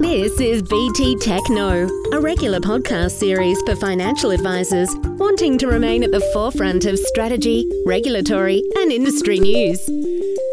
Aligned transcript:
This 0.00 0.40
is 0.40 0.62
BT 0.62 1.16
Techno, 1.16 1.86
a 2.12 2.20
regular 2.22 2.58
podcast 2.58 3.10
series 3.10 3.60
for 3.66 3.76
financial 3.76 4.30
advisors 4.30 4.88
wanting 4.96 5.58
to 5.58 5.66
remain 5.66 6.02
at 6.02 6.10
the 6.10 6.22
forefront 6.32 6.86
of 6.86 6.98
strategy, 6.98 7.70
regulatory, 7.84 8.64
and 8.78 8.90
industry 8.90 9.38
news. 9.38 9.78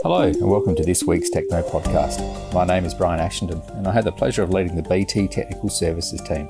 Hello, 0.03 0.23
and 0.23 0.51
welcome 0.51 0.75
to 0.75 0.83
this 0.83 1.05
week's 1.05 1.29
Techno 1.29 1.63
podcast. 1.63 2.53
My 2.53 2.65
name 2.65 2.83
is 2.83 2.93
Bryan 2.93 3.21
Ashenden, 3.21 3.65
and 3.77 3.87
I 3.87 3.93
have 3.93 4.03
the 4.03 4.11
pleasure 4.11 4.43
of 4.43 4.49
leading 4.49 4.75
the 4.75 4.83
BT 4.83 5.29
Technical 5.29 5.69
Services 5.69 6.19
team, 6.27 6.49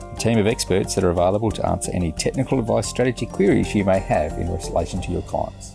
a 0.00 0.16
team 0.16 0.38
of 0.38 0.46
experts 0.46 0.94
that 0.94 1.02
are 1.02 1.10
available 1.10 1.50
to 1.50 1.66
answer 1.66 1.90
any 1.92 2.12
technical 2.12 2.60
advice 2.60 2.86
strategy 2.86 3.26
queries 3.26 3.74
you 3.74 3.84
may 3.84 3.98
have 3.98 4.38
in 4.38 4.48
relation 4.48 5.02
to 5.02 5.10
your 5.10 5.22
clients. 5.22 5.72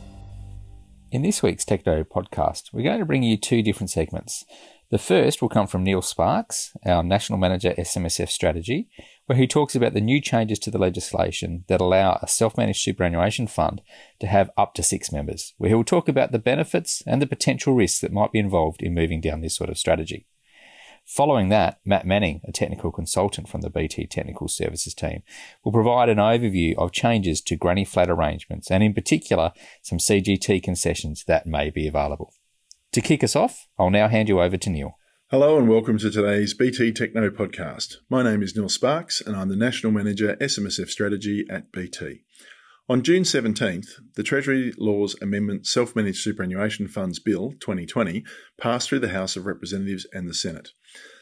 In 1.12 1.22
this 1.22 1.44
week's 1.44 1.66
Techno 1.66 2.06
podcast, 2.06 2.72
we're 2.72 2.84
going 2.84 3.00
to 3.00 3.06
bring 3.06 3.24
you 3.24 3.36
two 3.36 3.62
different 3.62 3.90
segments. 3.90 4.46
The 4.92 4.98
first 4.98 5.42
will 5.42 5.48
come 5.48 5.68
from 5.68 5.86
Neil 5.86 6.02
Sparks, 6.02 6.76
our 6.86 7.02
National 7.02 7.40
Manager 7.40 7.74
SMSF 7.78 8.28
Strategy, 8.28 8.90
where 9.26 9.38
he 9.38 9.48
talks 9.48 9.74
about 9.74 9.94
the 9.94 10.02
new 10.02 10.20
changes 10.20 10.60
to 10.60 10.70
the 10.70 10.78
legislation 10.78 11.64
that 11.70 11.80
allow 11.80 12.20
a 12.22 12.28
self 12.28 12.58
managed 12.58 12.84
superannuation 12.84 13.48
fund 13.48 13.82
to 14.20 14.28
have 14.28 14.52
up 14.58 14.74
to 14.74 14.84
six 14.84 15.10
members, 15.10 15.54
where 15.58 15.70
he 15.70 15.76
will 15.76 15.86
talk 15.86 16.10
about 16.10 16.34
the 16.34 16.40
benefits 16.40 17.02
and 17.08 17.22
the 17.22 17.26
potential 17.26 17.74
risks 17.74 18.02
that 18.02 18.12
might 18.12 18.34
be 18.34 18.40
involved 18.40 18.84
in 18.84 18.94
moving 18.94 19.22
down 19.22 19.40
this 19.40 19.56
sort 19.56 19.70
of 19.70 19.78
strategy. 19.78 20.28
Following 21.06 21.48
that, 21.48 21.80
Matt 21.86 22.06
Manning, 22.06 22.42
a 22.44 22.52
technical 22.52 22.92
consultant 22.92 23.48
from 23.48 23.62
the 23.62 23.70
BT 23.70 24.08
Technical 24.08 24.50
Services 24.50 24.94
team, 24.94 25.24
will 25.64 25.72
provide 25.72 26.10
an 26.10 26.18
overview 26.18 26.76
of 26.78 26.92
changes 26.92 27.40
to 27.44 27.56
granny 27.56 27.86
flat 27.86 28.10
arrangements 28.10 28.70
and, 28.70 28.84
in 28.84 28.94
particular, 28.94 29.54
some 29.82 30.00
CGT 30.00 30.62
concessions 30.62 31.24
that 31.28 31.48
may 31.48 31.70
be 31.70 31.88
available. 31.88 32.34
To 32.94 33.00
kick 33.00 33.24
us 33.24 33.38
off, 33.38 33.70
I'll 33.80 33.90
now 33.90 34.10
hand 34.10 34.28
you 34.28 34.42
over 34.42 34.58
to 34.58 34.70
Neil. 34.70 34.98
Hello 35.30 35.58
and 35.58 35.70
welcome 35.70 35.98
to 36.00 36.12
today's 36.12 36.54
BT 36.54 36.92
Techno 36.92 37.30
podcast. 37.30 37.96
My 38.10 38.22
name 38.22 38.44
is 38.44 38.54
Neil 38.54 38.68
Sparks 38.68 39.22
and 39.22 39.34
I'm 39.34 39.48
the 39.48 39.56
National 39.56 39.94
Manager 39.94 40.36
SMSF 40.42 40.90
Strategy 40.90 41.46
at 41.50 41.72
BT. 41.72 42.24
On 42.90 43.02
June 43.02 43.24
17th, 43.24 43.88
the 44.16 44.24
Treasury 44.24 44.74
Laws 44.78 45.16
Amendment 45.22 45.68
Self 45.68 45.96
Managed 45.96 46.22
Superannuation 46.22 46.90
Funds 46.90 47.20
Bill 47.20 47.54
2020 47.62 48.26
passed 48.60 48.90
through 48.90 49.00
the 49.00 49.08
House 49.08 49.38
of 49.38 49.46
Representatives 49.46 50.06
and 50.12 50.28
the 50.28 50.34
Senate. 50.34 50.72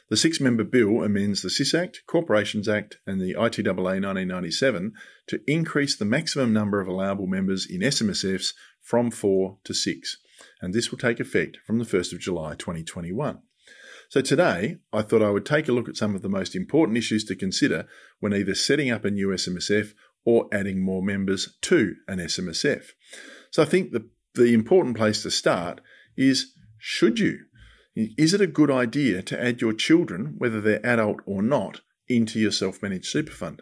The 0.09 0.17
six 0.17 0.41
member 0.41 0.63
bill 0.63 1.03
amends 1.03 1.43
the 1.43 1.51
SIS 1.51 1.75
Act, 1.75 2.01
Corporations 2.07 2.67
Act, 2.67 2.97
and 3.05 3.21
the 3.21 3.35
ITAA 3.35 3.75
1997 3.75 4.93
to 5.27 5.39
increase 5.45 5.95
the 5.95 6.05
maximum 6.05 6.51
number 6.51 6.81
of 6.81 6.87
allowable 6.87 7.27
members 7.27 7.67
in 7.69 7.81
SMSFs 7.81 8.55
from 8.81 9.11
four 9.11 9.59
to 9.65 9.75
six 9.75 10.17
and 10.61 10.73
this 10.73 10.91
will 10.91 10.97
take 10.97 11.19
effect 11.19 11.57
from 11.65 11.79
the 11.79 11.85
1st 11.85 12.13
of 12.13 12.19
July 12.19 12.55
2021. 12.55 13.39
So 14.09 14.21
today, 14.21 14.77
I 14.91 15.03
thought 15.03 15.21
I 15.21 15.29
would 15.29 15.45
take 15.45 15.67
a 15.67 15.71
look 15.71 15.87
at 15.87 15.95
some 15.95 16.15
of 16.15 16.23
the 16.23 16.29
most 16.29 16.55
important 16.55 16.97
issues 16.97 17.23
to 17.25 17.35
consider 17.35 17.87
when 18.19 18.33
either 18.33 18.55
setting 18.55 18.89
up 18.89 19.05
a 19.05 19.11
new 19.11 19.27
SMSF 19.27 19.93
or 20.25 20.47
adding 20.51 20.83
more 20.83 21.03
members 21.03 21.57
to 21.61 21.95
an 22.07 22.17
SMSF. 22.17 22.85
So 23.51 23.61
I 23.61 23.65
think 23.65 23.91
the, 23.91 24.09
the 24.33 24.53
important 24.53 24.97
place 24.97 25.21
to 25.23 25.31
start 25.31 25.81
is 26.17 26.53
should 26.79 27.19
you? 27.19 27.39
Is 27.95 28.33
it 28.33 28.41
a 28.41 28.47
good 28.47 28.71
idea 28.71 29.21
to 29.23 29.43
add 29.43 29.61
your 29.61 29.73
children, 29.73 30.35
whether 30.37 30.61
they're 30.61 30.85
adult 30.85 31.19
or 31.25 31.41
not, 31.41 31.81
into 32.07 32.39
your 32.39 32.51
self 32.51 32.81
managed 32.81 33.05
super 33.05 33.31
fund? 33.31 33.61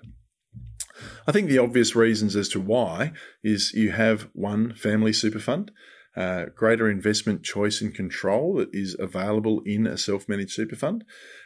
I 1.28 1.32
think 1.32 1.50
the 1.50 1.58
obvious 1.58 1.96
reasons 1.96 2.36
as 2.36 2.50
to 2.50 2.60
why 2.60 3.12
is 3.44 3.74
you 3.74 3.92
have 3.92 4.30
one 4.34 4.74
family 4.74 5.14
super 5.14 5.40
fund 5.40 5.72
uh, 6.18 6.46
greater 6.56 6.90
investment 6.90 7.44
choice 7.44 7.80
and 7.80 7.94
control 7.94 8.56
that 8.56 8.70
is 8.74 8.96
available 9.00 9.62
in 9.66 9.86
a 9.86 9.98
self 9.98 10.28
managed 10.28 10.54
super 10.54 10.76
fund. 10.76 11.04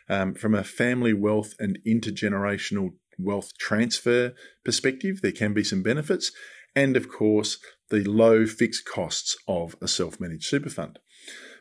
Um, 0.10 0.34
from 0.34 0.56
a 0.56 0.64
family 0.64 1.14
wealth 1.14 1.54
and 1.60 1.78
intergenerational 1.86 2.92
wealth 3.20 3.52
transfer 3.60 4.34
perspective, 4.64 5.22
there 5.22 5.34
can 5.34 5.54
be 5.54 5.64
some 5.64 5.84
benefits. 5.84 6.32
And 6.74 6.96
of 6.96 7.10
course, 7.10 7.58
the 7.90 8.06
low 8.06 8.46
fixed 8.46 8.86
costs 8.86 9.38
of 9.46 9.76
a 9.82 9.90
self 9.90 10.22
managed 10.22 10.46
super 10.46 10.70
fund. 10.70 11.00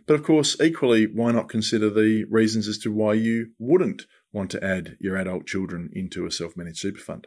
But 0.06 0.15
of 0.15 0.22
course, 0.22 0.60
equally, 0.60 1.06
why 1.06 1.32
not 1.32 1.48
consider 1.48 1.91
the 1.91 2.25
reasons 2.31 2.69
as 2.69 2.78
to 2.78 2.92
why 2.92 3.15
you 3.15 3.48
wouldn't 3.59 4.06
want 4.32 4.50
to 4.53 4.65
add 4.65 4.97
your 5.00 5.16
adult 5.16 5.47
children 5.47 5.91
into 5.92 6.27
a 6.27 6.31
self 6.31 6.56
managed 6.56 6.78
super 6.78 7.00
fund? 7.00 7.27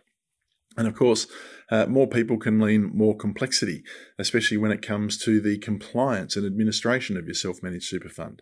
And 0.78 0.88
of 0.88 0.96
course, 0.96 1.28
uh, 1.72 1.86
more 1.88 2.08
people 2.08 2.38
can 2.38 2.58
mean 2.58 2.92
more 2.94 3.16
complexity, 3.16 3.84
especially 4.20 4.58
when 4.58 4.72
it 4.72 4.82
comes 4.82 5.18
to 5.20 5.40
the 5.40 5.58
compliance 5.58 6.36
and 6.36 6.46
administration 6.46 7.18
of 7.18 7.26
your 7.26 7.34
self 7.34 7.64
managed 7.64 7.86
super 7.86 8.10
fund. 8.10 8.42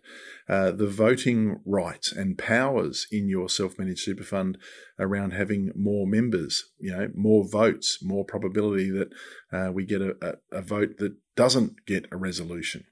Uh, 0.50 0.72
the 0.72 0.88
voting 0.88 1.62
rights 1.66 2.12
and 2.12 2.38
powers 2.38 3.08
in 3.12 3.30
your 3.30 3.48
self 3.48 3.78
managed 3.78 4.02
super 4.02 4.24
fund 4.24 4.58
around 5.00 5.32
having 5.32 5.72
more 5.76 6.08
members, 6.08 6.72
you 6.80 6.92
know, 6.92 7.10
more 7.16 7.48
votes, 7.48 8.00
more 8.02 8.26
probability 8.26 8.90
that 8.90 9.10
uh, 9.52 9.72
we 9.72 9.86
get 9.86 10.02
a, 10.02 10.16
a, 10.22 10.58
a, 10.58 10.62
vote 10.62 10.98
that 10.98 11.16
doesn't 11.36 11.86
get 11.86 12.06
a 12.12 12.18
resolution. 12.18 12.84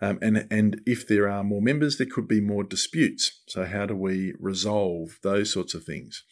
Um, 0.00 0.18
and, 0.22 0.46
and 0.50 0.80
if 0.86 1.06
there 1.06 1.28
are 1.28 1.44
more 1.44 1.62
members, 1.62 1.98
there 1.98 2.06
could 2.06 2.26
be 2.26 2.40
more 2.40 2.64
disputes. 2.64 3.42
So, 3.46 3.64
how 3.64 3.86
do 3.86 3.94
we 3.94 4.34
resolve 4.38 5.18
those 5.22 5.52
sorts 5.52 5.74
of 5.74 5.84
things? 5.84 6.24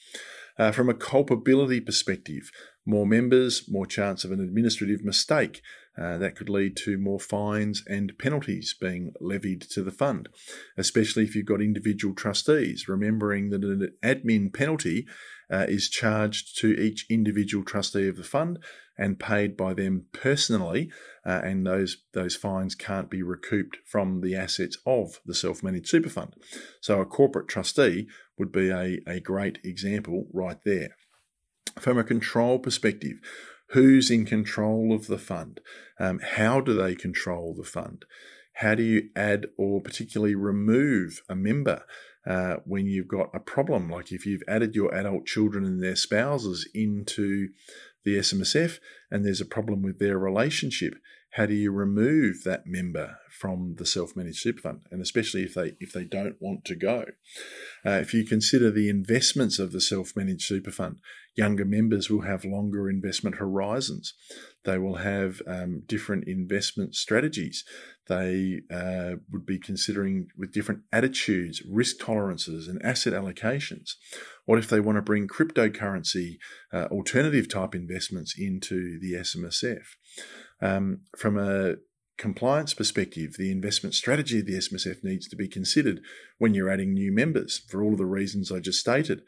Uh, 0.60 0.70
from 0.70 0.90
a 0.90 0.94
culpability 0.94 1.80
perspective, 1.80 2.50
more 2.84 3.06
members, 3.06 3.64
more 3.66 3.86
chance 3.86 4.24
of 4.24 4.30
an 4.30 4.40
administrative 4.40 5.02
mistake. 5.02 5.62
Uh, 5.98 6.18
that 6.18 6.36
could 6.36 6.50
lead 6.50 6.76
to 6.76 6.98
more 6.98 7.18
fines 7.18 7.82
and 7.86 8.12
penalties 8.18 8.74
being 8.78 9.12
levied 9.20 9.62
to 9.62 9.82
the 9.82 9.90
fund, 9.90 10.28
especially 10.76 11.24
if 11.24 11.34
you've 11.34 11.46
got 11.46 11.62
individual 11.62 12.14
trustees. 12.14 12.88
Remembering 12.88 13.48
that 13.48 13.64
an 13.64 13.88
admin 14.04 14.54
penalty 14.54 15.06
uh, 15.50 15.66
is 15.68 15.88
charged 15.88 16.58
to 16.58 16.68
each 16.68 17.06
individual 17.10 17.64
trustee 17.64 18.08
of 18.08 18.16
the 18.16 18.22
fund 18.22 18.58
and 18.96 19.18
paid 19.18 19.56
by 19.56 19.72
them 19.72 20.06
personally, 20.12 20.90
uh, 21.24 21.40
and 21.42 21.66
those 21.66 21.98
those 22.12 22.36
fines 22.36 22.74
can't 22.74 23.10
be 23.10 23.22
recouped 23.22 23.78
from 23.86 24.20
the 24.20 24.34
assets 24.34 24.76
of 24.84 25.20
the 25.24 25.34
self-managed 25.34 25.88
super 25.88 26.10
fund. 26.10 26.34
So 26.80 27.00
a 27.00 27.06
corporate 27.06 27.48
trustee 27.48 28.08
would 28.38 28.52
be 28.52 28.70
a, 28.70 29.00
a 29.06 29.20
great 29.20 29.58
example 29.64 30.26
right 30.32 30.58
there. 30.64 30.96
From 31.78 31.98
a 31.98 32.04
control 32.04 32.58
perspective, 32.58 33.20
who's 33.70 34.10
in 34.10 34.26
control 34.26 34.92
of 34.92 35.06
the 35.06 35.18
fund? 35.18 35.60
Um, 35.98 36.20
how 36.22 36.60
do 36.60 36.74
they 36.74 36.94
control 36.94 37.54
the 37.54 37.64
fund? 37.64 38.04
How 38.54 38.74
do 38.74 38.82
you 38.82 39.08
add 39.16 39.46
or 39.56 39.80
particularly 39.80 40.34
remove 40.34 41.22
a 41.28 41.34
member 41.34 41.84
uh, 42.26 42.56
when 42.64 42.86
you've 42.86 43.08
got 43.08 43.30
a 43.34 43.40
problem? 43.40 43.90
Like 43.90 44.12
if 44.12 44.26
you've 44.26 44.42
added 44.48 44.74
your 44.74 44.94
adult 44.94 45.26
children 45.26 45.64
and 45.64 45.82
their 45.82 45.96
spouses 45.96 46.68
into 46.74 47.48
the 48.04 48.16
SMSF 48.16 48.78
and 49.10 49.24
there's 49.24 49.40
a 49.40 49.46
problem 49.46 49.82
with 49.82 49.98
their 49.98 50.18
relationship, 50.18 50.94
how 51.32 51.46
do 51.46 51.54
you 51.54 51.70
remove 51.70 52.42
that 52.44 52.66
member 52.66 53.18
from 53.30 53.76
the 53.78 53.86
self-managed 53.86 54.40
super 54.40 54.60
fund? 54.60 54.80
And 54.90 55.00
especially 55.00 55.42
if 55.42 55.54
they 55.54 55.76
if 55.80 55.92
they 55.92 56.04
don't 56.04 56.36
want 56.40 56.64
to 56.66 56.74
go. 56.74 57.04
Uh, 57.86 58.00
if 58.02 58.12
you 58.12 58.24
consider 58.24 58.70
the 58.70 58.88
investments 58.88 59.58
of 59.58 59.72
the 59.72 59.80
self-managed 59.80 60.42
super 60.42 60.70
fund 60.70 60.96
younger 61.36 61.64
members 61.64 62.10
will 62.10 62.22
have 62.22 62.44
longer 62.44 62.90
investment 62.90 63.36
horizons. 63.36 64.14
They 64.64 64.78
will 64.78 64.96
have 64.96 65.40
um, 65.46 65.82
different 65.86 66.24
investment 66.28 66.94
strategies. 66.94 67.64
They 68.08 68.60
uh, 68.70 69.16
would 69.30 69.46
be 69.46 69.58
considering 69.58 70.28
with 70.36 70.52
different 70.52 70.82
attitudes 70.92 71.62
risk 71.66 71.98
tolerances 71.98 72.68
and 72.68 72.82
asset 72.82 73.12
allocations. 73.12 73.92
What 74.44 74.58
if 74.58 74.68
they 74.68 74.80
want 74.80 74.96
to 74.96 75.02
bring 75.02 75.28
cryptocurrency 75.28 76.38
uh, 76.72 76.86
alternative 76.90 77.48
type 77.48 77.74
investments 77.74 78.34
into 78.36 78.98
the 79.00 79.12
smsf 79.14 79.84
um, 80.60 81.00
from 81.16 81.38
a 81.38 81.76
compliance 82.18 82.74
perspective, 82.74 83.36
the 83.38 83.50
investment 83.50 83.94
strategy 83.94 84.40
of 84.40 84.46
the 84.46 84.54
SMSF 84.54 85.02
needs 85.02 85.26
to 85.28 85.36
be 85.36 85.48
considered 85.48 86.00
when 86.38 86.52
you're 86.52 86.70
adding 86.70 86.92
new 86.92 87.10
members 87.10 87.62
for 87.68 87.82
all 87.82 87.92
of 87.92 87.98
the 87.98 88.04
reasons 88.04 88.52
I 88.52 88.60
just 88.60 88.78
stated, 88.78 89.22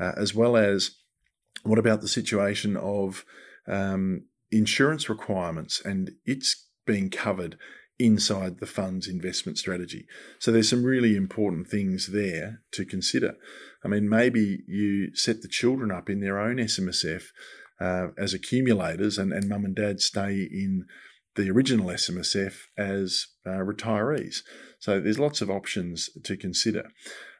uh, 0.00 0.12
as 0.16 0.34
well 0.34 0.56
as 0.56 0.92
what 1.62 1.78
about 1.78 2.00
the 2.00 2.08
situation 2.08 2.76
of 2.76 3.24
um, 3.66 4.24
insurance 4.50 5.10
requirements 5.10 5.82
and 5.84 6.12
it's 6.24 6.68
being 6.86 7.10
covered 7.10 7.58
inside 7.98 8.58
the 8.58 8.66
fund's 8.66 9.08
investment 9.08 9.58
strategy. 9.58 10.06
So 10.38 10.50
there's 10.52 10.70
some 10.70 10.84
really 10.84 11.16
important 11.16 11.68
things 11.68 12.12
there 12.12 12.62
to 12.72 12.84
consider. 12.84 13.34
I 13.84 13.88
mean, 13.88 14.08
maybe 14.08 14.60
you 14.66 15.14
set 15.14 15.42
the 15.42 15.48
children 15.48 15.90
up 15.90 16.08
in 16.08 16.20
their 16.20 16.38
own 16.38 16.56
SMSF 16.56 17.24
uh, 17.80 18.08
as 18.16 18.34
accumulators, 18.34 19.18
and, 19.18 19.32
and 19.32 19.48
mum 19.48 19.64
and 19.64 19.76
dad 19.76 20.00
stay 20.00 20.48
in 20.50 20.86
the 21.36 21.50
original 21.50 21.86
SMSF 21.86 22.54
as 22.76 23.26
uh, 23.46 23.60
retirees. 23.60 24.38
So 24.80 25.00
there's 25.00 25.18
lots 25.18 25.40
of 25.40 25.50
options 25.50 26.10
to 26.24 26.36
consider. 26.36 26.90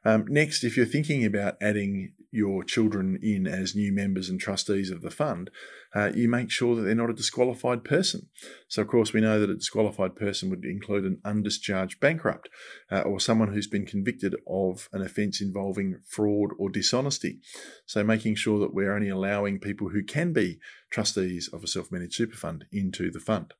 Um, 0.04 0.24
next, 0.28 0.64
if 0.64 0.76
you're 0.76 0.86
thinking 0.86 1.24
about 1.24 1.56
adding 1.60 2.12
your 2.30 2.62
children 2.62 3.18
in 3.22 3.46
as 3.46 3.74
new 3.74 3.92
members 3.92 4.28
and 4.28 4.38
trustees 4.38 4.90
of 4.90 5.00
the 5.00 5.10
fund, 5.10 5.50
uh, 5.94 6.10
you 6.14 6.28
make 6.28 6.50
sure 6.50 6.76
that 6.76 6.82
they're 6.82 6.94
not 6.94 7.10
a 7.10 7.14
disqualified 7.14 7.84
person. 7.84 8.28
So, 8.68 8.82
of 8.82 8.88
course, 8.88 9.12
we 9.12 9.20
know 9.20 9.40
that 9.40 9.50
a 9.50 9.56
disqualified 9.56 10.14
person 10.14 10.50
would 10.50 10.64
include 10.64 11.04
an 11.04 11.20
undischarged 11.24 12.00
bankrupt 12.00 12.48
uh, 12.90 13.00
or 13.00 13.18
someone 13.18 13.52
who's 13.52 13.66
been 13.66 13.86
convicted 13.86 14.36
of 14.46 14.88
an 14.92 15.02
offence 15.02 15.40
involving 15.40 16.00
fraud 16.06 16.50
or 16.58 16.68
dishonesty. 16.68 17.40
So, 17.86 18.04
making 18.04 18.34
sure 18.34 18.58
that 18.60 18.74
we're 18.74 18.94
only 18.94 19.08
allowing 19.08 19.58
people 19.58 19.88
who 19.88 20.04
can 20.04 20.32
be 20.32 20.60
trustees 20.90 21.48
of 21.52 21.64
a 21.64 21.66
self 21.66 21.90
managed 21.90 22.14
super 22.14 22.36
fund 22.36 22.66
into 22.70 23.10
the 23.10 23.20
fund. 23.20 23.54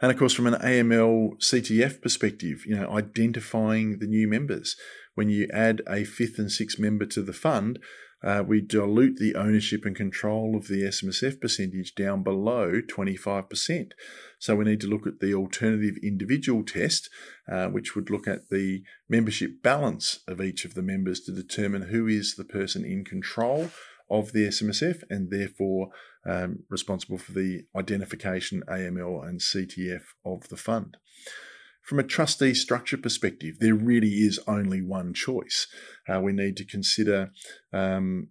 And 0.00 0.12
of 0.12 0.18
course, 0.18 0.32
from 0.32 0.46
an 0.46 0.60
AML 0.60 1.40
CTF 1.40 2.00
perspective, 2.00 2.64
you 2.66 2.76
know, 2.76 2.90
identifying 2.90 3.98
the 3.98 4.06
new 4.06 4.28
members. 4.28 4.76
When 5.14 5.28
you 5.28 5.48
add 5.52 5.82
a 5.88 6.04
fifth 6.04 6.38
and 6.38 6.50
sixth 6.50 6.78
member 6.78 7.04
to 7.06 7.22
the 7.22 7.32
fund, 7.32 7.80
uh, 8.22 8.42
we 8.46 8.60
dilute 8.60 9.18
the 9.18 9.34
ownership 9.34 9.84
and 9.84 9.94
control 9.94 10.56
of 10.56 10.66
the 10.66 10.82
SMSF 10.82 11.40
percentage 11.40 11.94
down 11.94 12.22
below 12.22 12.80
25%. 12.80 13.92
So 14.38 14.56
we 14.56 14.64
need 14.64 14.80
to 14.80 14.88
look 14.88 15.06
at 15.06 15.20
the 15.20 15.34
alternative 15.34 15.96
individual 16.02 16.64
test, 16.64 17.10
uh, 17.50 17.68
which 17.68 17.94
would 17.94 18.10
look 18.10 18.26
at 18.26 18.50
the 18.50 18.82
membership 19.08 19.62
balance 19.62 20.20
of 20.26 20.40
each 20.40 20.64
of 20.64 20.74
the 20.74 20.82
members 20.82 21.20
to 21.22 21.32
determine 21.32 21.82
who 21.82 22.08
is 22.08 22.34
the 22.34 22.44
person 22.44 22.84
in 22.84 23.04
control 23.04 23.70
of 24.10 24.32
the 24.32 24.46
SMSF 24.48 25.02
and 25.10 25.30
therefore 25.30 25.88
um, 26.26 26.60
responsible 26.68 27.18
for 27.18 27.32
the 27.32 27.64
identification, 27.76 28.62
AML, 28.68 29.26
and 29.26 29.40
CTF 29.40 30.02
of 30.24 30.48
the 30.48 30.56
fund. 30.56 30.96
From 31.82 31.98
a 31.98 32.04
trustee 32.04 32.52
structure 32.52 32.98
perspective, 32.98 33.56
there 33.60 33.74
really 33.74 34.08
is 34.08 34.38
only 34.46 34.82
one 34.82 35.14
choice. 35.14 35.66
Uh, 36.06 36.20
we 36.20 36.32
need 36.32 36.56
to 36.58 36.66
consider 36.66 37.30
um, 37.72 38.28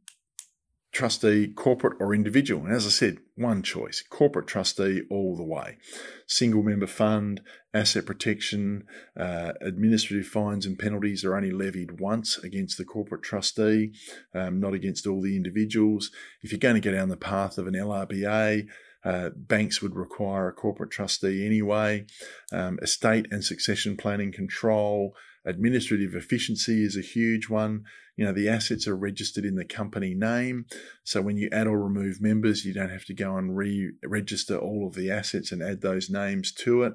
trustee, 0.98 1.48
corporate 1.48 1.96
or 2.00 2.16
individual. 2.16 2.66
And 2.66 2.74
as 2.74 2.86
I 2.88 2.90
said, 2.90 3.18
one 3.36 3.62
choice 3.62 4.04
corporate 4.10 4.48
trustee 4.48 5.04
all 5.12 5.38
the 5.38 5.44
way. 5.44 5.78
Single 6.26 6.64
member 6.64 6.88
fund, 6.88 7.42
asset 7.72 8.08
protection, 8.08 8.84
uh, 9.16 9.54
administrative 9.62 10.26
fines 10.26 10.66
and 10.66 10.80
penalties 10.80 11.24
are 11.24 11.36
only 11.36 11.52
levied 11.52 12.00
once 12.00 12.40
against 12.40 12.80
the 12.80 12.84
corporate 12.84 13.22
trustee, 13.22 13.94
um, 14.34 14.60
not 14.60 14.74
against 14.74 15.06
all 15.06 15.22
the 15.22 15.36
individuals. 15.36 16.10
If 16.42 16.52
you're 16.52 16.58
going 16.58 16.82
to 16.82 16.90
go 16.90 16.92
down 16.92 17.10
the 17.10 17.16
path 17.16 17.60
of 17.60 17.68
an 17.68 17.76
LRBA, 17.76 18.68
uh, 19.06 19.30
banks 19.36 19.84
would 19.84 19.96
require 19.96 20.48
a 20.50 20.54
corporate 20.54 20.90
trustee 20.90 21.46
anyway. 21.46 22.08
Um, 22.52 22.80
estate 22.82 23.28
and 23.30 23.44
succession 23.44 23.98
planning 23.98 24.32
control, 24.32 25.14
administrative 25.48 26.14
efficiency 26.14 26.84
is 26.84 26.98
a 26.98 27.02
huge 27.02 27.50
one. 27.50 27.86
You 28.16 28.26
know, 28.26 28.34
the 28.34 28.50
assets 28.50 28.88
are 28.88 28.98
registered 28.98 29.46
in 29.46 29.56
the 29.56 29.66
company 29.66 30.14
name. 30.14 30.66
So 31.04 31.22
when 31.22 31.38
you 31.38 31.50
add 31.52 31.68
or 31.68 31.80
remove 31.80 32.22
members, 32.22 32.66
you 32.66 32.74
don't 32.74 32.90
have 32.90 33.06
to 33.06 33.14
go 33.14 33.38
and 33.38 33.56
re 33.56 33.94
register 34.04 34.58
all 34.58 34.86
of 34.88 34.96
the 34.96 35.10
assets 35.10 35.52
and 35.52 35.64
add 35.64 35.82
those 35.82 36.10
names 36.10 36.52
to 36.54 36.84
it. 36.84 36.94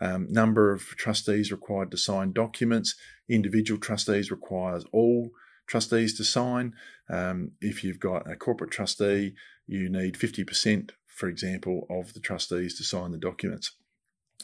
Um, 0.00 0.26
number 0.30 0.72
of 0.72 0.82
trustees 0.96 1.50
required 1.50 1.90
to 1.90 1.96
sign 1.96 2.32
documents. 2.32 2.94
Individual 3.28 3.80
trustees 3.80 4.30
requires 4.30 4.84
all 4.92 5.30
trustees 5.66 6.16
to 6.18 6.24
sign. 6.24 6.74
Um, 7.08 7.52
if 7.60 7.82
you've 7.82 8.00
got 8.00 8.30
a 8.30 8.36
corporate 8.36 8.70
trustee, 8.70 9.34
you 9.66 9.88
need 9.88 10.14
50%, 10.14 10.90
for 11.06 11.28
example, 11.28 11.86
of 11.90 12.12
the 12.12 12.20
trustees 12.20 12.76
to 12.78 12.84
sign 12.84 13.12
the 13.12 13.18
documents. 13.18 13.72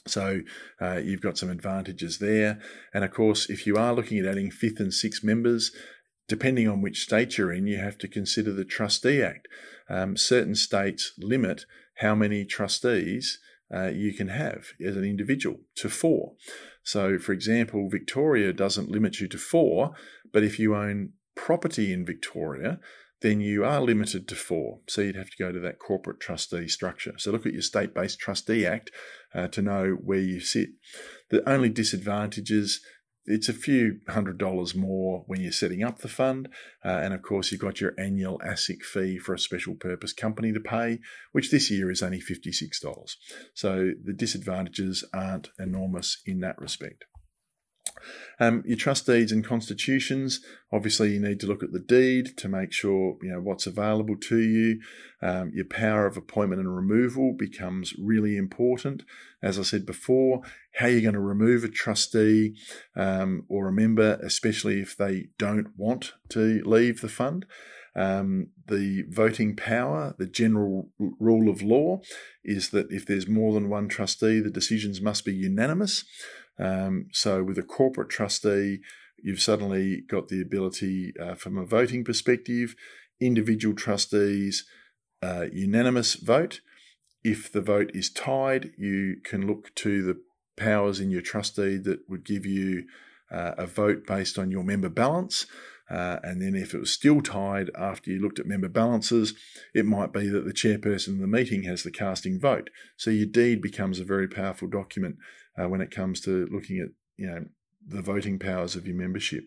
So 0.07 0.41
uh, 0.81 0.97
you've 0.97 1.21
got 1.21 1.39
some 1.39 1.51
advantages 1.51 2.19
there. 2.19 2.61
And 2.95 3.05
of 3.05 3.11
course, 3.11 3.51
if 3.51 3.67
you 3.67 3.77
are 3.77 3.95
looking 3.95 4.19
at 4.19 4.27
adding 4.27 4.51
fifth 4.51 4.81
and 4.81 4.93
sixth 4.93 5.23
members, 5.25 5.73
depending 6.29 6.69
on 6.69 6.83
which 6.83 7.03
state 7.03 7.39
you're 7.39 7.53
in, 7.53 7.67
you 7.67 7.79
have 7.79 7.99
to 7.99 8.09
consider 8.09 8.53
the 8.53 8.65
Trustee 8.65 9.23
Act. 9.23 9.49
Um, 9.89 10.17
certain 10.17 10.55
states 10.55 11.13
limit 11.19 11.65
how 11.99 12.15
many 12.15 12.45
trustees 12.45 13.39
uh, 13.75 13.89
you 13.89 14.13
can 14.13 14.29
have 14.29 14.69
as 14.85 14.97
an 14.97 15.05
individual 15.05 15.59
to 15.77 15.89
four. 15.89 16.35
So, 16.83 17.19
for 17.19 17.33
example, 17.33 17.89
Victoria 17.91 18.53
doesn't 18.53 18.91
limit 18.91 19.21
you 19.21 19.29
to 19.29 19.39
four, 19.39 19.95
but 20.33 20.45
if 20.45 20.59
you 20.59 20.75
own 20.77 21.13
property 21.35 21.93
in 21.93 22.07
Victoria, 22.07 22.79
then 23.23 23.41
you 23.41 23.65
are 23.65 23.81
limited 23.81 24.29
to 24.29 24.35
four. 24.35 24.81
So 24.89 25.01
you'd 25.01 25.17
have 25.17 25.31
to 25.31 25.37
go 25.39 25.51
to 25.51 25.61
that 25.61 25.79
corporate 25.79 26.21
trustee 26.21 26.69
structure. 26.69 27.15
So 27.19 27.31
look 27.31 27.47
at 27.47 27.53
your 27.53 27.63
state 27.63 27.95
based 27.95 28.19
trustee 28.19 28.67
act 28.67 28.91
uh, 29.37 29.49
to 29.49 29.63
know 29.63 29.99
where 30.03 30.19
you 30.19 30.41
sit. 30.41 30.71
The 31.31 31.49
only 31.49 31.69
disadvantages 31.69 32.81
it's 33.27 33.49
a 33.49 33.53
few 33.53 33.99
hundred 34.09 34.39
dollars 34.39 34.75
more 34.75 35.25
when 35.27 35.41
you're 35.41 35.53
setting 35.53 35.83
up 35.83 35.99
the 35.99 36.09
fund. 36.09 36.49
Uh, 36.85 36.89
and 36.89 37.13
of 37.13 37.23
course, 37.23 37.51
you've 37.51 37.61
got 37.61 37.81
your 37.81 37.93
annual 37.99 38.39
ASIC 38.39 38.83
fee 38.83 39.19
for 39.19 39.35
a 39.35 39.39
special 39.39 39.75
purpose 39.75 40.13
company 40.13 40.53
to 40.53 40.61
pay, 40.61 41.01
which 41.33 41.51
this 41.51 41.71
year 41.71 41.91
is 41.91 42.03
only 42.03 42.21
$56. 42.21 43.17
So 43.53 43.91
the 44.03 44.13
disadvantages 44.13 45.05
aren't 45.13 45.51
enormous 45.59 46.23
in 46.25 46.41
that 46.41 46.59
respect. 46.59 47.05
Um, 48.39 48.63
your 48.67 48.77
trust 48.77 49.07
deeds 49.07 49.33
and 49.33 49.45
constitutions, 49.45 50.41
obviously, 50.73 51.13
you 51.13 51.21
need 51.21 51.41
to 51.41 51.47
look 51.47 51.63
at 51.63 51.73
the 51.73 51.81
deed 51.81 52.37
to 52.37 52.49
make 52.49 52.73
sure 52.73 53.17
you 53.23 53.31
know 53.31 53.41
what's 53.41 53.67
available 53.67 54.17
to 54.17 54.39
you. 54.39 54.81
Um, 55.23 55.53
your 55.55 55.65
power 55.65 56.07
of 56.07 56.17
appointment 56.17 56.61
and 56.61 56.75
removal 56.75 57.33
becomes 57.33 57.95
really 57.99 58.37
important. 58.37 59.03
As 59.43 59.59
I 59.59 59.63
said 59.63 59.87
before, 59.87 60.43
how 60.75 60.87
you're 60.87 61.01
going 61.01 61.15
to 61.15 61.21
remove 61.21 61.65
a 61.65 61.69
trustee 61.69 62.57
um, 62.95 63.45
or 63.49 63.69
a 63.69 63.73
member, 63.73 64.19
especially 64.23 64.81
if 64.81 64.97
they 64.97 65.29
don't 65.39 65.69
want 65.77 66.13
to 66.31 66.63
leave 66.65 67.01
the 67.01 67.09
fund. 67.09 67.47
Um, 67.97 68.49
the 68.67 69.05
voting 69.09 69.57
power, 69.57 70.15
the 70.19 70.27
general 70.27 70.91
rule 70.99 71.49
of 71.49 71.63
law, 71.63 72.03
is 72.45 72.69
that 72.71 72.89
if 72.91 73.07
there's 73.07 73.27
more 73.27 73.55
than 73.55 73.71
one 73.71 73.89
trustee, 73.89 74.41
the 74.41 74.51
decisions 74.51 75.01
must 75.01 75.25
be 75.25 75.33
unanimous. 75.33 76.05
Um, 76.59 77.09
so 77.13 77.43
with 77.43 77.59
a 77.59 77.63
corporate 77.63 78.11
trustee, 78.11 78.81
you've 79.23 79.41
suddenly 79.41 80.03
got 80.09 80.29
the 80.29 80.41
ability 80.41 81.13
uh, 81.21 81.35
from 81.35 81.59
a 81.59 81.67
voting 81.67 82.05
perspective, 82.05 82.75
individual 83.21 83.75
trustees, 83.75 84.65
uh, 85.23 85.47
unanimous 85.53 86.15
vote. 86.15 86.61
If 87.25 87.51
the 87.51 87.61
vote 87.61 87.91
is 87.95 88.11
tied, 88.11 88.71
you 88.79 89.17
can 89.25 89.47
look 89.47 89.75
to 89.77 90.03
the 90.03 90.21
powers 90.57 91.01
in 91.01 91.11
your 91.11 91.23
trustee 91.23 91.77
that 91.79 92.09
would 92.09 92.25
give 92.25 92.47
you 92.47 92.85
uh, 93.31 93.53
a 93.59 93.67
vote 93.67 94.07
based 94.07 94.39
on 94.39 94.51
your 94.51 94.63
member 94.63 94.89
balance. 94.89 95.47
Uh, 95.89 96.19
and 96.25 96.43
then 96.43 96.57
if 96.57 96.75
it 96.75 96.81
was 96.81 96.91
still 96.91 97.21
tied 97.21 97.71
after 97.79 98.11
you 98.11 98.21
looked 98.21 98.41
at 98.41 98.47
member 98.47 98.69
balances, 98.69 99.35
it 99.73 99.87
might 99.87 100.13
be 100.13 100.29
that 100.29 100.45
the 100.45 100.53
chairperson 100.53 101.15
of 101.15 101.19
the 101.19 101.27
meeting 101.27 101.63
has 101.63 101.83
the 101.83 101.93
casting 101.93 102.41
vote. 102.41 102.71
So 102.97 103.11
your 103.11 103.27
deed 103.27 103.63
becomes 103.63 104.01
a 104.01 104.05
very 104.05 104.27
powerful 104.27 104.69
document 104.69 105.17
uh, 105.59 105.69
when 105.69 105.81
it 105.81 105.91
comes 105.91 106.21
to 106.23 106.47
looking 106.51 106.79
at 106.79 106.89
you 107.17 107.27
know 107.27 107.45
the 107.87 108.03
voting 108.03 108.39
powers 108.39 108.77
of 108.77 108.87
your 108.87 108.97
membership. 108.97 109.45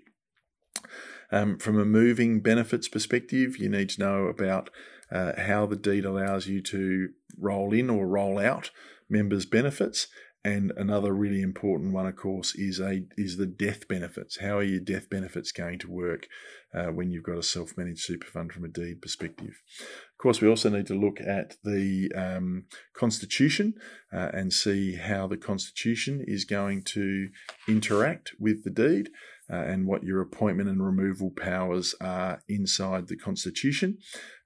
Um, 1.32 1.58
from 1.58 1.80
a 1.80 1.86
moving 1.86 2.42
benefits 2.42 2.88
perspective, 2.88 3.58
you 3.58 3.70
need 3.70 3.90
to 3.90 4.02
know 4.02 4.26
about 4.26 4.70
uh, 5.12 5.34
how 5.38 5.66
the 5.66 5.76
deed 5.76 6.06
allows 6.06 6.48
you 6.48 6.62
to 6.64 7.10
roll 7.38 7.74
in 7.74 7.90
or 7.90 8.08
roll 8.08 8.40
out 8.40 8.72
members' 9.10 9.46
benefits 9.46 10.08
and 10.44 10.72
another 10.78 11.14
really 11.14 11.42
important 11.42 11.94
one, 11.94 12.08
of 12.08 12.16
course, 12.16 12.56
is 12.56 12.80
a 12.80 13.04
is 13.18 13.36
the 13.36 13.46
death 13.46 13.88
benefits. 13.90 14.38
How 14.38 14.60
are 14.60 14.64
your 14.64 14.80
death 14.80 15.10
benefits 15.10 15.52
going 15.52 15.80
to 15.80 15.92
work 15.92 16.28
uh, 16.74 16.88
when 16.88 17.12
you've 17.12 17.26
got 17.26 17.38
a 17.38 17.44
self 17.44 17.78
managed 17.78 18.04
super 18.04 18.28
fund 18.28 18.54
from 18.54 18.64
a 18.64 18.70
deed 18.70 19.02
perspective? 19.02 19.62
Of 19.80 20.18
course, 20.18 20.40
we 20.40 20.48
also 20.48 20.70
need 20.70 20.88
to 20.88 20.94
look 21.00 21.20
at 21.20 21.58
the 21.64 22.10
um, 22.16 22.66
constitution 22.94 23.74
uh, 24.14 24.30
and 24.34 24.54
see 24.54 24.96
how 24.96 25.28
the 25.28 25.38
constitution 25.38 26.24
is 26.26 26.46
going 26.46 26.84
to 26.84 27.30
interact 27.68 28.32
with 28.40 28.64
the 28.64 28.72
deed. 28.72 29.10
Uh, 29.52 29.64
and 29.64 29.88
what 29.88 30.04
your 30.04 30.22
appointment 30.22 30.70
and 30.70 30.86
removal 30.86 31.32
powers 31.32 31.96
are 32.00 32.40
inside 32.48 33.08
the 33.08 33.18
Constitution, 33.18 33.98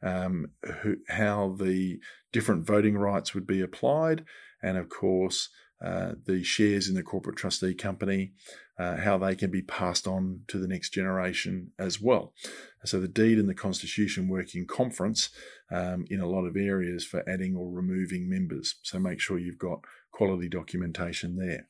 um, 0.01 0.45
who, 0.81 0.95
how 1.09 1.57
the 1.59 2.00
different 2.31 2.65
voting 2.65 2.97
rights 2.97 3.35
would 3.35 3.45
be 3.45 3.59
applied, 3.59 4.23
and 4.62 4.77
of 4.77 4.88
course, 4.88 5.50
uh, 5.83 6.13
the 6.25 6.43
shares 6.43 6.87
in 6.87 6.95
the 6.95 7.03
corporate 7.03 7.35
trustee 7.35 7.73
company, 7.73 8.31
uh, 8.79 8.97
how 8.97 9.17
they 9.17 9.35
can 9.35 9.51
be 9.51 9.61
passed 9.61 10.07
on 10.07 10.41
to 10.47 10.57
the 10.57 10.67
next 10.67 10.91
generation 10.91 11.71
as 11.77 12.01
well. 12.01 12.33
So 12.85 12.99
the 12.99 13.07
deed 13.07 13.37
and 13.37 13.49
the 13.49 13.53
constitution 13.53 14.27
work 14.27 14.55
in 14.55 14.65
conference 14.65 15.29
um, 15.71 16.05
in 16.09 16.19
a 16.19 16.27
lot 16.27 16.45
of 16.45 16.55
areas 16.55 17.05
for 17.05 17.27
adding 17.27 17.55
or 17.55 17.69
removing 17.69 18.29
members. 18.29 18.75
So 18.83 18.99
make 18.99 19.19
sure 19.19 19.37
you've 19.37 19.59
got 19.59 19.81
quality 20.11 20.49
documentation 20.49 21.37
there. 21.37 21.67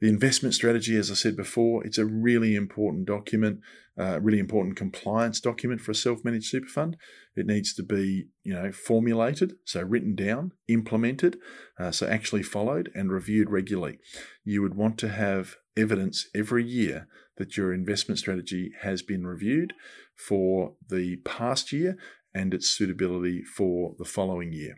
The 0.00 0.08
investment 0.08 0.54
strategy, 0.54 0.96
as 0.96 1.10
I 1.10 1.14
said 1.14 1.36
before, 1.36 1.84
it's 1.84 1.98
a 1.98 2.06
really 2.06 2.54
important 2.54 3.06
document, 3.06 3.60
uh, 3.98 4.20
really 4.20 4.38
important 4.38 4.76
compliance 4.76 5.40
document 5.40 5.80
for 5.80 5.90
a 5.90 5.94
self-managed 5.94 6.46
super 6.46 6.68
fund. 6.68 6.96
It 7.34 7.46
needs 7.46 7.74
to 7.74 7.82
be, 7.82 8.28
you 8.44 8.54
know, 8.54 8.70
formulated, 8.70 9.54
so 9.64 9.82
written 9.82 10.14
down, 10.14 10.52
implemented, 10.68 11.38
uh, 11.80 11.90
so 11.90 12.06
actually 12.06 12.44
followed 12.44 12.92
and 12.94 13.10
reviewed 13.10 13.50
regularly. 13.50 13.98
You 14.44 14.62
would 14.62 14.74
want 14.74 14.98
to 14.98 15.08
have 15.08 15.56
evidence 15.76 16.28
every 16.32 16.64
year 16.64 17.08
that 17.36 17.56
your 17.56 17.72
investment 17.72 18.20
strategy 18.20 18.70
has 18.82 19.02
been 19.02 19.26
reviewed 19.26 19.72
for 20.14 20.74
the 20.88 21.16
past 21.24 21.72
year 21.72 21.96
and 22.32 22.54
its 22.54 22.68
suitability 22.68 23.42
for 23.42 23.94
the 23.98 24.04
following 24.04 24.52
year. 24.52 24.76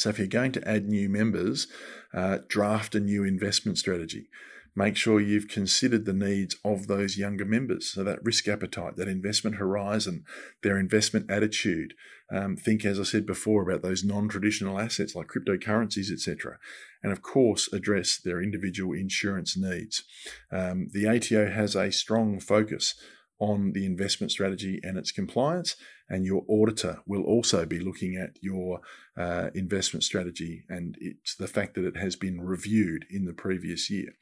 So, 0.00 0.10
if 0.10 0.18
you're 0.18 0.28
going 0.28 0.52
to 0.52 0.68
add 0.68 0.88
new 0.88 1.08
members, 1.08 1.66
uh, 2.14 2.38
draft 2.48 2.94
a 2.94 3.00
new 3.00 3.24
investment 3.24 3.78
strategy 3.78 4.28
make 4.74 4.96
sure 4.96 5.20
you've 5.20 5.48
considered 5.48 6.04
the 6.04 6.12
needs 6.12 6.56
of 6.64 6.86
those 6.86 7.16
younger 7.16 7.44
members. 7.44 7.92
So 7.92 8.04
that 8.04 8.24
risk 8.24 8.48
appetite, 8.48 8.96
that 8.96 9.08
investment 9.08 9.56
horizon, 9.56 10.24
their 10.62 10.78
investment 10.78 11.30
attitude. 11.30 11.94
Um, 12.32 12.56
think, 12.56 12.84
as 12.84 13.00
I 13.00 13.02
said 13.02 13.26
before, 13.26 13.62
about 13.62 13.82
those 13.82 14.04
non-traditional 14.04 14.78
assets 14.78 15.16
like 15.16 15.26
cryptocurrencies, 15.26 16.12
etc. 16.12 16.58
And 17.02 17.12
of 17.12 17.22
course, 17.22 17.72
address 17.72 18.18
their 18.18 18.40
individual 18.40 18.92
insurance 18.94 19.56
needs. 19.56 20.04
Um, 20.52 20.88
the 20.92 21.08
ATO 21.08 21.50
has 21.50 21.74
a 21.74 21.90
strong 21.90 22.38
focus 22.38 22.94
on 23.40 23.72
the 23.72 23.86
investment 23.86 24.30
strategy 24.30 24.78
and 24.82 24.98
its 24.98 25.10
compliance. 25.10 25.76
And 26.08 26.24
your 26.24 26.44
auditor 26.48 27.00
will 27.06 27.22
also 27.22 27.64
be 27.64 27.80
looking 27.80 28.16
at 28.16 28.36
your 28.40 28.80
uh, 29.16 29.50
investment 29.54 30.04
strategy 30.04 30.64
and 30.68 30.96
it's 31.00 31.34
the 31.34 31.48
fact 31.48 31.74
that 31.74 31.84
it 31.84 31.96
has 31.96 32.16
been 32.16 32.40
reviewed 32.40 33.06
in 33.10 33.24
the 33.24 33.32
previous 33.32 33.90
year. 33.90 34.14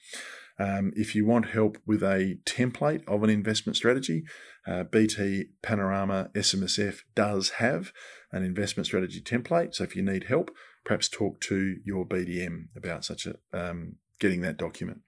Um, 0.58 0.92
if 0.96 1.14
you 1.14 1.24
want 1.24 1.50
help 1.50 1.78
with 1.86 2.02
a 2.02 2.38
template 2.44 3.06
of 3.06 3.22
an 3.22 3.30
investment 3.30 3.76
strategy, 3.76 4.24
uh, 4.66 4.84
BT 4.84 5.46
Panorama 5.62 6.30
SMSF 6.34 7.00
does 7.14 7.50
have 7.50 7.92
an 8.32 8.42
investment 8.42 8.86
strategy 8.86 9.20
template. 9.20 9.74
So 9.74 9.84
if 9.84 9.94
you 9.94 10.02
need 10.02 10.24
help, 10.24 10.50
perhaps 10.84 11.08
talk 11.08 11.40
to 11.42 11.76
your 11.84 12.04
BDM 12.04 12.68
about 12.76 13.04
such 13.04 13.26
a 13.26 13.36
um, 13.52 13.96
getting 14.18 14.40
that 14.42 14.56
document. 14.56 15.02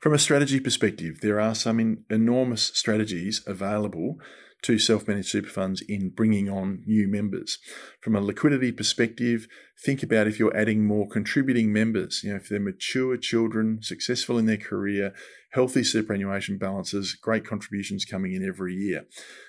From 0.00 0.14
a 0.14 0.18
strategy 0.18 0.60
perspective, 0.60 1.20
there 1.20 1.38
are 1.38 1.54
some 1.54 2.04
enormous 2.08 2.72
strategies 2.74 3.42
available 3.46 4.16
to 4.62 4.78
self 4.78 5.06
managed 5.06 5.28
super 5.28 5.50
funds 5.50 5.82
in 5.82 6.08
bringing 6.08 6.48
on 6.48 6.82
new 6.86 7.06
members. 7.06 7.58
From 8.00 8.16
a 8.16 8.20
liquidity 8.20 8.72
perspective, 8.72 9.46
think 9.84 10.02
about 10.02 10.26
if 10.26 10.38
you're 10.38 10.56
adding 10.56 10.86
more 10.86 11.06
contributing 11.06 11.70
members, 11.70 12.22
you 12.24 12.30
know, 12.30 12.36
if 12.36 12.48
they're 12.48 12.60
mature 12.60 13.18
children, 13.18 13.80
successful 13.82 14.38
in 14.38 14.46
their 14.46 14.56
career, 14.56 15.12
healthy 15.52 15.84
superannuation 15.84 16.56
balances, 16.56 17.14
great 17.14 17.44
contributions 17.44 18.06
coming 18.06 18.32
in 18.32 18.46
every 18.46 18.74
year. 18.74 19.04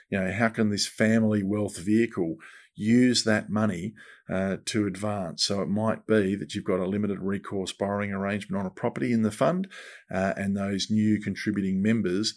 You 0.09 0.19
know, 0.19 0.33
how 0.33 0.49
can 0.49 0.69
this 0.69 0.85
family 0.85 1.43
wealth 1.43 1.77
vehicle 1.77 2.35
use 2.75 3.23
that 3.23 3.49
money 3.49 3.93
uh, 4.29 4.57
to 4.65 4.87
advance. 4.87 5.43
So 5.43 5.61
it 5.61 5.67
might 5.67 6.07
be 6.07 6.35
that 6.35 6.55
you've 6.55 6.65
got 6.65 6.79
a 6.79 6.87
limited 6.87 7.19
recourse 7.19 7.73
borrowing 7.73 8.11
arrangement 8.11 8.59
on 8.59 8.65
a 8.65 8.71
property 8.71 9.11
in 9.11 9.23
the 9.23 9.31
fund, 9.31 9.67
uh, 10.13 10.33
and 10.37 10.55
those 10.55 10.89
new 10.89 11.19
contributing 11.19 11.81
members 11.81 12.35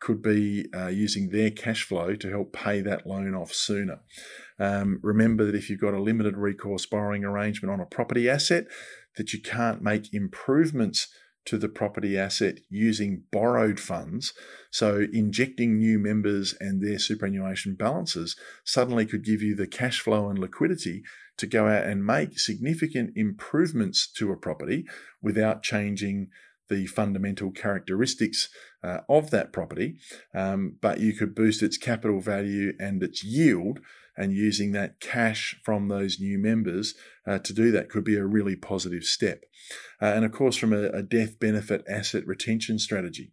could 0.00 0.22
be 0.22 0.66
uh, 0.74 0.88
using 0.88 1.28
their 1.28 1.50
cash 1.50 1.84
flow 1.84 2.14
to 2.14 2.30
help 2.30 2.52
pay 2.52 2.80
that 2.80 3.06
loan 3.06 3.34
off 3.34 3.52
sooner. 3.52 4.00
Um, 4.58 4.98
remember 5.02 5.44
that 5.44 5.54
if 5.54 5.68
you've 5.68 5.80
got 5.80 5.94
a 5.94 6.02
limited 6.02 6.36
recourse 6.36 6.86
borrowing 6.86 7.24
arrangement 7.24 7.72
on 7.72 7.80
a 7.80 7.86
property 7.86 8.28
asset, 8.28 8.64
that 9.16 9.32
you 9.32 9.40
can't 9.40 9.82
make 9.82 10.12
improvements 10.14 11.08
to 11.46 11.58
the 11.58 11.68
property 11.68 12.18
asset 12.18 12.58
using 12.68 13.24
borrowed 13.32 13.80
funds. 13.80 14.32
So 14.70 15.06
injecting 15.12 15.78
new 15.78 15.98
members 15.98 16.54
and 16.60 16.82
their 16.82 16.98
superannuation 16.98 17.74
balances 17.74 18.36
suddenly 18.64 19.06
could 19.06 19.24
give 19.24 19.42
you 19.42 19.56
the 19.56 19.66
cash 19.66 20.00
flow 20.00 20.28
and 20.28 20.38
liquidity 20.38 21.02
to 21.38 21.46
go 21.46 21.66
out 21.66 21.84
and 21.84 22.04
make 22.04 22.38
significant 22.38 23.12
improvements 23.16 24.06
to 24.12 24.30
a 24.30 24.36
property 24.36 24.84
without 25.22 25.62
changing 25.62 26.28
the 26.68 26.86
fundamental 26.86 27.50
characteristics 27.50 28.48
uh, 28.82 29.00
of 29.08 29.30
that 29.30 29.52
property, 29.52 29.96
um, 30.34 30.76
but 30.80 31.00
you 31.00 31.12
could 31.12 31.34
boost 31.34 31.62
its 31.62 31.76
capital 31.76 32.20
value 32.20 32.72
and 32.78 33.02
its 33.02 33.22
yield. 33.22 33.80
And 34.20 34.34
using 34.34 34.72
that 34.72 35.00
cash 35.00 35.58
from 35.64 35.88
those 35.88 36.20
new 36.20 36.38
members 36.38 36.94
uh, 37.26 37.38
to 37.38 37.54
do 37.54 37.70
that 37.70 37.88
could 37.88 38.04
be 38.04 38.16
a 38.16 38.26
really 38.26 38.54
positive 38.54 39.04
step. 39.04 39.44
Uh, 40.02 40.12
and 40.14 40.24
of 40.24 40.32
course, 40.32 40.56
from 40.56 40.72
a, 40.72 40.90
a 40.90 41.02
death 41.02 41.38
benefit 41.38 41.82
asset 41.88 42.26
retention 42.26 42.78
strategy, 42.78 43.32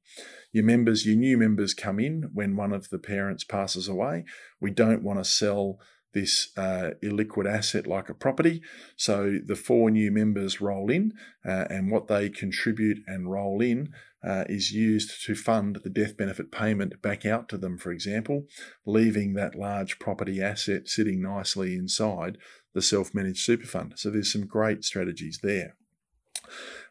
your 0.54 0.64
members, 0.64 1.06
your 1.06 1.18
new 1.18 1.38
members 1.38 1.74
come 1.74 2.00
in 2.00 2.30
when 2.34 2.56
one 2.56 2.72
of 2.72 2.90
the 2.90 3.00
parents 3.00 3.44
passes 3.44 3.88
away. 3.90 4.24
We 4.62 4.72
don't 4.72 5.04
want 5.04 5.20
to 5.20 5.26
sell 5.26 5.80
this 6.14 6.52
uh, 6.58 6.92
illiquid 7.04 7.46
asset 7.52 7.86
like 7.86 8.10
a 8.10 8.14
property. 8.14 8.62
So 8.96 9.40
the 9.46 9.56
four 9.56 9.92
new 9.92 10.10
members 10.10 10.62
roll 10.62 10.90
in, 10.90 11.12
uh, 11.46 11.66
and 11.70 11.92
what 11.92 12.08
they 12.08 12.30
contribute 12.30 13.00
and 13.08 13.30
roll 13.30 13.62
in 13.62 13.90
uh, 14.28 14.44
is 14.50 14.72
used 14.72 15.24
to 15.26 15.36
fund 15.36 15.80
the 15.84 15.90
death 15.90 16.18
benefit 16.18 16.52
payment 16.52 17.02
back 17.02 17.26
out 17.26 17.48
to 17.48 17.58
them, 17.58 17.78
for 17.78 17.92
example, 17.92 18.46
leaving 18.86 19.34
that 19.34 19.56
large 19.56 20.00
property 20.00 20.42
asset 20.42 20.90
sitting 20.90 21.22
nicely 21.22 21.76
inside 21.76 22.38
the 22.74 22.82
self 22.82 23.14
managed 23.14 23.40
super 23.40 23.66
fund. 23.66 23.94
So 23.96 24.10
there's 24.10 24.32
some 24.32 24.46
great 24.46 24.84
strategies 24.84 25.40
there. 25.42 25.76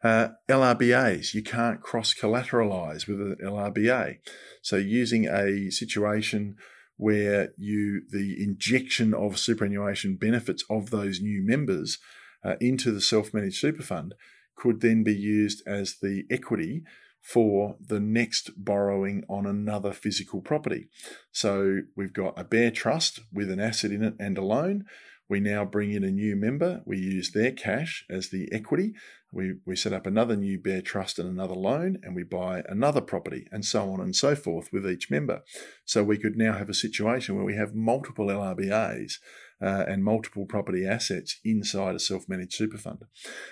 Uh, 0.03 0.29
LRBAs, 0.49 1.35
you 1.35 1.43
can't 1.43 1.81
cross 1.81 2.15
collateralize 2.15 3.07
with 3.07 3.21
an 3.21 3.37
LRBA. 3.43 4.19
So 4.63 4.77
using 4.77 5.27
a 5.27 5.71
situation 5.71 6.57
where 6.97 7.51
you 7.59 8.03
the 8.11 8.43
injection 8.43 9.13
of 9.13 9.39
superannuation 9.39 10.17
benefits 10.17 10.65
of 10.71 10.89
those 10.91 11.21
new 11.21 11.43
members 11.45 11.99
uh, 12.43 12.55
into 12.61 12.91
the 12.93 13.01
self-managed 13.01 13.59
super 13.59 13.83
fund 13.83 14.15
could 14.55 14.81
then 14.81 15.03
be 15.03 15.15
used 15.15 15.63
as 15.67 15.97
the 16.01 16.25
equity 16.31 16.83
for 17.27 17.77
the 17.85 17.99
next 17.99 18.53
borrowing 18.57 19.25
on 19.29 19.47
another 19.47 19.93
physical 19.93 20.41
property. 20.41 20.89
So 21.33 21.81
we've 21.97 22.13
got 22.13 22.39
a 22.39 22.45
bare 22.45 22.71
trust 22.71 23.19
with 23.33 23.51
an 23.51 23.59
asset 23.59 23.91
in 23.91 24.05
it 24.05 24.15
and 24.21 24.39
a 24.39 24.45
loan. 24.45 24.85
We 25.29 25.41
now 25.41 25.65
bring 25.65 25.91
in 25.91 26.05
a 26.05 26.13
new 26.13 26.37
member. 26.37 26.83
We 26.87 26.99
use 26.99 27.33
their 27.33 27.51
cash 27.51 28.05
as 28.09 28.29
the 28.29 28.49
equity. 28.53 28.95
We, 29.33 29.55
we 29.67 29.75
set 29.75 29.93
up 29.93 30.07
another 30.07 30.37
new 30.37 30.61
bare 30.61 30.83
trust 30.83 31.19
and 31.19 31.29
another 31.29 31.57
loan, 31.57 31.99
and 32.05 32.15
we 32.15 32.23
buy 32.23 32.63
another 32.69 33.01
property, 33.01 33.49
and 33.51 33.65
so 33.65 33.91
on 33.91 34.01
and 34.01 34.15
so 34.15 34.37
forth 34.37 34.69
with 34.73 34.89
each 34.89 35.11
member. 35.11 35.43
So 35.85 36.05
we 36.05 36.19
could 36.19 36.37
now 36.37 36.53
have 36.53 36.71
a 36.71 36.75
situation 36.75 37.35
where 37.35 37.45
we 37.45 37.57
have 37.57 37.75
multiple 37.75 38.29
LRBAs 38.29 39.15
uh, 39.61 39.85
and 39.89 40.05
multiple 40.05 40.47
property 40.47 40.87
assets 40.87 41.41
inside 41.45 41.95
a 41.95 42.01
self 42.01 42.29
managed 42.29 42.55
super 42.55 42.79
fund. 42.79 43.05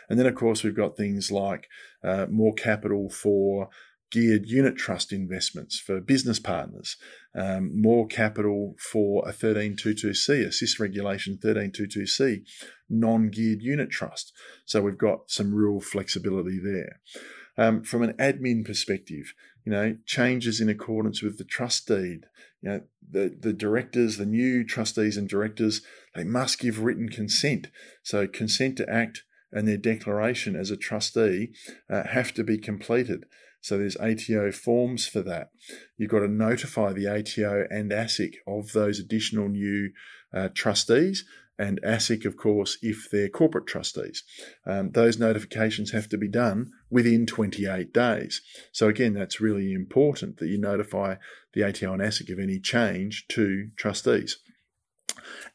And 0.08 0.18
then, 0.18 0.26
of 0.26 0.34
course, 0.34 0.62
we've 0.62 0.76
got 0.76 0.96
things 0.96 1.30
like 1.30 1.68
uh, 2.02 2.26
more 2.30 2.54
capital 2.54 3.08
for 3.08 3.70
geared 4.14 4.46
unit 4.46 4.76
trust 4.76 5.12
investments 5.12 5.80
for 5.80 6.00
business 6.00 6.38
partners, 6.38 6.96
um, 7.34 7.80
more 7.80 8.06
capital 8.06 8.76
for 8.78 9.28
a 9.28 9.32
1322C, 9.32 10.46
a 10.46 10.52
SIS 10.52 10.78
regulation 10.78 11.37
1322C, 11.42 12.42
non 12.88 13.28
geared 13.28 13.61
unit 13.61 13.90
trust. 13.90 14.32
So 14.66 14.82
we've 14.82 14.96
got 14.96 15.30
some 15.30 15.52
real 15.52 15.80
flexibility 15.80 16.61
there. 16.62 17.00
Um, 17.56 17.82
from 17.82 18.02
an 18.02 18.12
admin 18.14 18.64
perspective, 18.64 19.32
you 19.64 19.73
know, 19.73 19.96
changes 20.06 20.61
in 20.61 20.68
accordance 20.68 21.23
with 21.23 21.38
the 21.38 21.44
trust 21.44 21.88
deed. 21.88 22.26
You 22.64 22.71
know, 22.71 22.80
the, 23.11 23.37
the 23.38 23.52
directors, 23.52 24.16
the 24.16 24.25
new 24.25 24.64
trustees 24.64 25.18
and 25.18 25.28
directors, 25.28 25.83
they 26.14 26.25
must 26.25 26.59
give 26.59 26.80
written 26.80 27.11
consent. 27.11 27.68
So 28.02 28.26
consent 28.26 28.78
to 28.78 28.88
act 28.88 29.23
and 29.52 29.68
their 29.68 29.76
declaration 29.76 30.56
as 30.56 30.71
a 30.71 30.76
trustee 30.78 31.52
uh, 31.90 32.04
have 32.09 32.33
to 32.35 32.42
be 32.42 32.56
completed. 32.56 33.26
So 33.61 33.76
there's 33.76 33.99
ATO 33.99 34.50
forms 34.52 35.06
for 35.06 35.21
that. 35.23 35.50
You've 35.99 36.11
got 36.11 36.21
to 36.21 36.28
notify 36.28 36.94
the 36.94 37.06
ATO 37.06 37.66
and 37.68 37.90
ASIC 37.90 38.37
of 38.47 38.73
those 38.73 38.99
additional 38.99 39.50
new 39.50 39.90
uh, 40.33 40.49
trustees 40.54 41.26
and 41.58 41.80
ASIC, 41.82 42.25
of 42.25 42.37
course, 42.37 42.78
if 42.82 43.08
they're 43.11 43.28
corporate 43.28 43.66
trustees. 43.66 44.25
Um, 44.66 44.90
those 44.90 45.18
notifications 45.18 45.92
have 45.92 46.08
to 46.08 46.18
be 46.18 46.28
done 46.28 46.70
within 46.90 47.26
28 47.26 47.92
days. 47.92 48.42
So 48.73 48.88
again, 48.88 49.14
that's 49.14 49.40
really 49.40 49.73
important 49.73 50.38
that 50.38 50.49
you 50.49 50.58
notify 50.58 51.16
the 51.52 51.64
ATO 51.64 51.92
and 51.92 52.02
ASIC 52.02 52.32
of 52.32 52.38
any 52.38 52.58
change 52.58 53.26
to 53.28 53.68
trustees. 53.76 54.38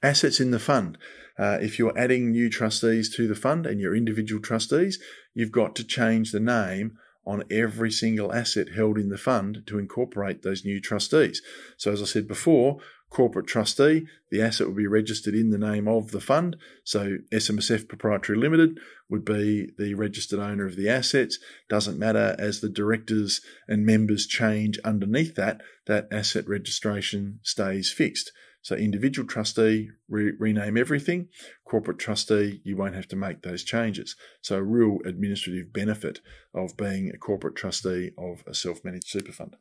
Assets 0.01 0.39
in 0.39 0.51
the 0.51 0.59
fund. 0.59 0.97
Uh, 1.37 1.57
if 1.61 1.79
you're 1.79 1.97
adding 1.97 2.31
new 2.31 2.49
trustees 2.49 3.13
to 3.15 3.27
the 3.27 3.35
fund 3.35 3.65
and 3.65 3.79
you're 3.79 3.95
individual 3.95 4.41
trustees, 4.41 4.99
you've 5.33 5.51
got 5.51 5.75
to 5.75 5.83
change 5.83 6.31
the 6.31 6.39
name 6.39 6.97
on 7.29 7.43
every 7.51 7.91
single 7.91 8.33
asset 8.33 8.69
held 8.69 8.97
in 8.97 9.09
the 9.09 9.17
fund 9.17 9.61
to 9.67 9.77
incorporate 9.77 10.41
those 10.41 10.65
new 10.65 10.81
trustees. 10.81 11.43
So, 11.77 11.91
as 11.91 12.01
I 12.01 12.05
said 12.05 12.27
before, 12.27 12.79
corporate 13.11 13.45
trustee, 13.45 14.07
the 14.31 14.41
asset 14.41 14.65
will 14.65 14.73
be 14.73 14.87
registered 14.87 15.35
in 15.35 15.51
the 15.51 15.59
name 15.59 15.87
of 15.87 16.09
the 16.09 16.19
fund. 16.19 16.55
So, 16.83 17.19
SMSF 17.31 17.87
Proprietary 17.87 18.39
Limited 18.39 18.79
would 19.09 19.23
be 19.23 19.69
the 19.77 19.93
registered 19.93 20.39
owner 20.39 20.65
of 20.65 20.75
the 20.75 20.89
assets. 20.89 21.37
Doesn't 21.69 21.99
matter 21.99 22.35
as 22.39 22.61
the 22.61 22.69
directors 22.69 23.41
and 23.67 23.85
members 23.85 24.25
change 24.25 24.79
underneath 24.83 25.35
that, 25.35 25.61
that 25.85 26.07
asset 26.11 26.47
registration 26.47 27.41
stays 27.43 27.91
fixed. 27.91 28.31
So 28.61 28.75
individual 28.75 29.27
trustee, 29.27 29.89
re- 30.09 30.33
rename 30.37 30.77
everything. 30.77 31.29
Corporate 31.69 31.99
trustee, 31.99 32.61
you 32.63 32.75
won't 32.75 32.95
have 32.95 33.07
to 33.07 33.15
make 33.15 33.43
those 33.43 33.63
changes. 33.63 34.15
So, 34.41 34.57
a 34.57 34.63
real 34.63 34.97
administrative 35.05 35.71
benefit 35.71 36.19
of 36.53 36.75
being 36.75 37.11
a 37.13 37.17
corporate 37.17 37.55
trustee 37.55 38.11
of 38.17 38.43
a 38.47 38.53
self 38.53 38.83
managed 38.83 39.07
super 39.07 39.31
fund. 39.31 39.55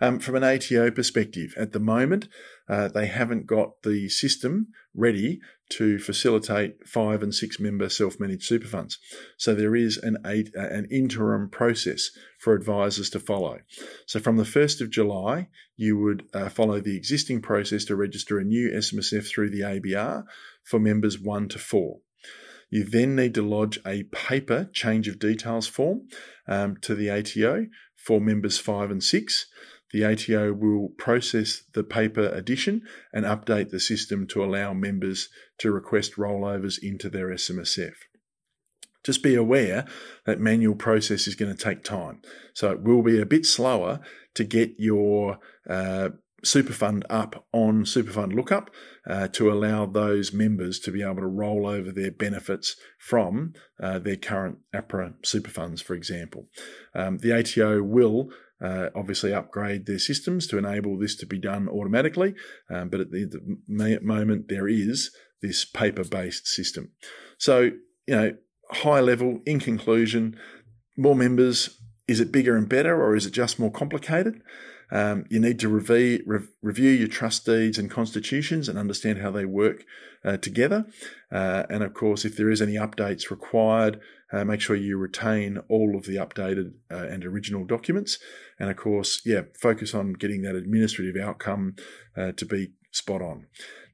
Um, 0.00 0.18
from 0.18 0.34
an 0.34 0.44
ATO 0.44 0.90
perspective, 0.90 1.54
at 1.56 1.72
the 1.72 1.80
moment, 1.80 2.28
uh, 2.68 2.88
they 2.88 3.06
haven't 3.06 3.46
got 3.46 3.82
the 3.82 4.08
system 4.08 4.68
ready 4.94 5.40
to 5.70 5.98
facilitate 5.98 6.86
five 6.86 7.22
and 7.22 7.34
six 7.34 7.60
member 7.60 7.88
self 7.88 8.18
managed 8.18 8.44
super 8.44 8.66
funds. 8.66 8.98
So, 9.36 9.54
there 9.54 9.76
is 9.76 9.96
an, 9.96 10.18
eight, 10.26 10.50
uh, 10.58 10.66
an 10.66 10.88
interim 10.90 11.48
process 11.48 12.10
for 12.40 12.54
advisors 12.54 13.10
to 13.10 13.20
follow. 13.20 13.60
So, 14.06 14.18
from 14.18 14.36
the 14.36 14.44
1st 14.44 14.80
of 14.80 14.90
July, 14.90 15.48
you 15.76 15.98
would 15.98 16.24
uh, 16.34 16.48
follow 16.48 16.80
the 16.80 16.96
existing 16.96 17.42
process 17.42 17.84
to 17.86 17.96
register 17.96 18.38
a 18.38 18.44
new 18.44 18.70
SMSF 18.70 19.28
through 19.28 19.50
the 19.50 19.60
ABR 19.60 20.24
for 20.64 20.80
members 20.80 21.18
1 21.20 21.48
to 21.48 21.58
4. 21.58 21.98
You 22.70 22.84
then 22.84 23.14
need 23.14 23.34
to 23.34 23.42
lodge 23.42 23.78
a 23.86 24.04
paper 24.04 24.68
change 24.72 25.06
of 25.06 25.18
details 25.18 25.66
form 25.66 26.08
um, 26.48 26.76
to 26.82 26.94
the 26.94 27.08
ATO 27.10 27.66
for 27.96 28.20
members 28.20 28.58
5 28.58 28.90
and 28.90 29.02
6. 29.02 29.46
The 29.92 30.04
ATO 30.04 30.52
will 30.52 30.88
process 30.98 31.62
the 31.72 31.84
paper 31.84 32.28
addition 32.28 32.82
and 33.12 33.24
update 33.24 33.70
the 33.70 33.78
system 33.78 34.26
to 34.28 34.42
allow 34.42 34.72
members 34.72 35.28
to 35.58 35.70
request 35.70 36.16
rollovers 36.16 36.78
into 36.82 37.08
their 37.08 37.28
SMSF. 37.28 37.94
Just 39.04 39.22
be 39.22 39.34
aware 39.34 39.84
that 40.26 40.40
manual 40.40 40.74
process 40.74 41.28
is 41.28 41.36
going 41.36 41.54
to 41.54 41.62
take 41.62 41.84
time. 41.84 42.22
So 42.54 42.72
it 42.72 42.82
will 42.82 43.02
be 43.02 43.20
a 43.20 43.26
bit 43.26 43.46
slower 43.46 44.00
to 44.34 44.42
get 44.42 44.72
your 44.78 45.38
uh, 45.68 46.08
Superfund 46.44 47.02
up 47.10 47.46
on 47.52 47.84
Superfund 47.84 48.34
Lookup 48.34 48.70
uh, 49.08 49.28
to 49.28 49.50
allow 49.50 49.86
those 49.86 50.32
members 50.32 50.78
to 50.80 50.90
be 50.90 51.02
able 51.02 51.16
to 51.16 51.26
roll 51.26 51.66
over 51.66 51.90
their 51.90 52.10
benefits 52.10 52.76
from 52.98 53.54
uh, 53.82 53.98
their 53.98 54.16
current 54.16 54.58
APRA 54.74 55.14
superfunds, 55.22 55.82
for 55.82 55.94
example. 55.94 56.48
Um, 56.94 57.18
the 57.18 57.32
ATO 57.32 57.82
will 57.82 58.30
uh, 58.62 58.88
obviously 58.94 59.32
upgrade 59.32 59.86
their 59.86 59.98
systems 59.98 60.46
to 60.48 60.58
enable 60.58 60.98
this 60.98 61.16
to 61.16 61.26
be 61.26 61.38
done 61.38 61.68
automatically, 61.68 62.34
um, 62.70 62.88
but 62.88 63.00
at 63.00 63.10
the, 63.10 63.24
the 63.24 63.98
moment 64.02 64.48
there 64.48 64.68
is 64.68 65.10
this 65.42 65.64
paper 65.64 66.04
based 66.04 66.46
system. 66.46 66.92
So, 67.38 67.70
you 68.06 68.14
know, 68.14 68.36
high 68.70 69.00
level, 69.00 69.40
in 69.44 69.60
conclusion, 69.60 70.38
more 70.96 71.16
members, 71.16 71.80
is 72.06 72.20
it 72.20 72.32
bigger 72.32 72.56
and 72.56 72.68
better 72.68 73.02
or 73.02 73.16
is 73.16 73.26
it 73.26 73.32
just 73.32 73.58
more 73.58 73.70
complicated? 73.70 74.40
Um, 74.90 75.24
you 75.30 75.40
need 75.40 75.58
to 75.60 75.68
review, 75.68 76.22
re- 76.26 76.46
review 76.62 76.90
your 76.90 77.08
trust 77.08 77.46
deeds 77.46 77.78
and 77.78 77.90
constitutions 77.90 78.68
and 78.68 78.78
understand 78.78 79.18
how 79.18 79.30
they 79.30 79.44
work 79.44 79.84
uh, 80.24 80.36
together. 80.36 80.86
Uh, 81.32 81.64
and 81.68 81.82
of 81.82 81.94
course, 81.94 82.24
if 82.24 82.36
there 82.36 82.50
is 82.50 82.62
any 82.62 82.74
updates 82.74 83.30
required, 83.30 84.00
uh, 84.32 84.44
make 84.44 84.60
sure 84.60 84.76
you 84.76 84.96
retain 84.96 85.58
all 85.68 85.96
of 85.96 86.06
the 86.06 86.16
updated 86.16 86.72
uh, 86.90 87.06
and 87.08 87.24
original 87.24 87.64
documents. 87.64 88.18
And 88.58 88.70
of 88.70 88.76
course, 88.76 89.20
yeah, 89.24 89.42
focus 89.60 89.94
on 89.94 90.14
getting 90.14 90.42
that 90.42 90.56
administrative 90.56 91.22
outcome 91.22 91.76
uh, 92.16 92.32
to 92.32 92.46
be 92.46 92.72
spot 92.90 93.22
on. 93.22 93.46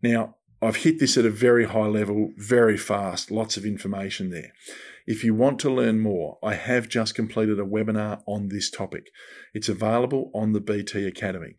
Now, 0.03 0.37
I've 0.63 0.77
hit 0.77 0.99
this 0.99 1.17
at 1.17 1.25
a 1.25 1.31
very 1.31 1.65
high 1.67 1.87
level, 1.87 2.33
very 2.37 2.77
fast, 2.77 3.31
lots 3.31 3.57
of 3.57 3.65
information 3.65 4.31
there. 4.31 4.53
If 5.07 5.25
you 5.25 5.35
want 5.35 5.59
to 5.61 5.73
learn 5.73 6.01
more, 6.01 6.39
I 6.43 6.55
have 6.55 6.89
just 6.89 7.15
completed 7.15 7.59
a 7.59 7.65
webinar 7.65 8.23
on 8.27 8.49
this 8.49 8.71
topic. 8.71 9.07
It's 9.55 9.69
available 9.69 10.31
on 10.35 10.53
the 10.53 10.61
BT 10.61 11.07
Academy. 11.07 11.57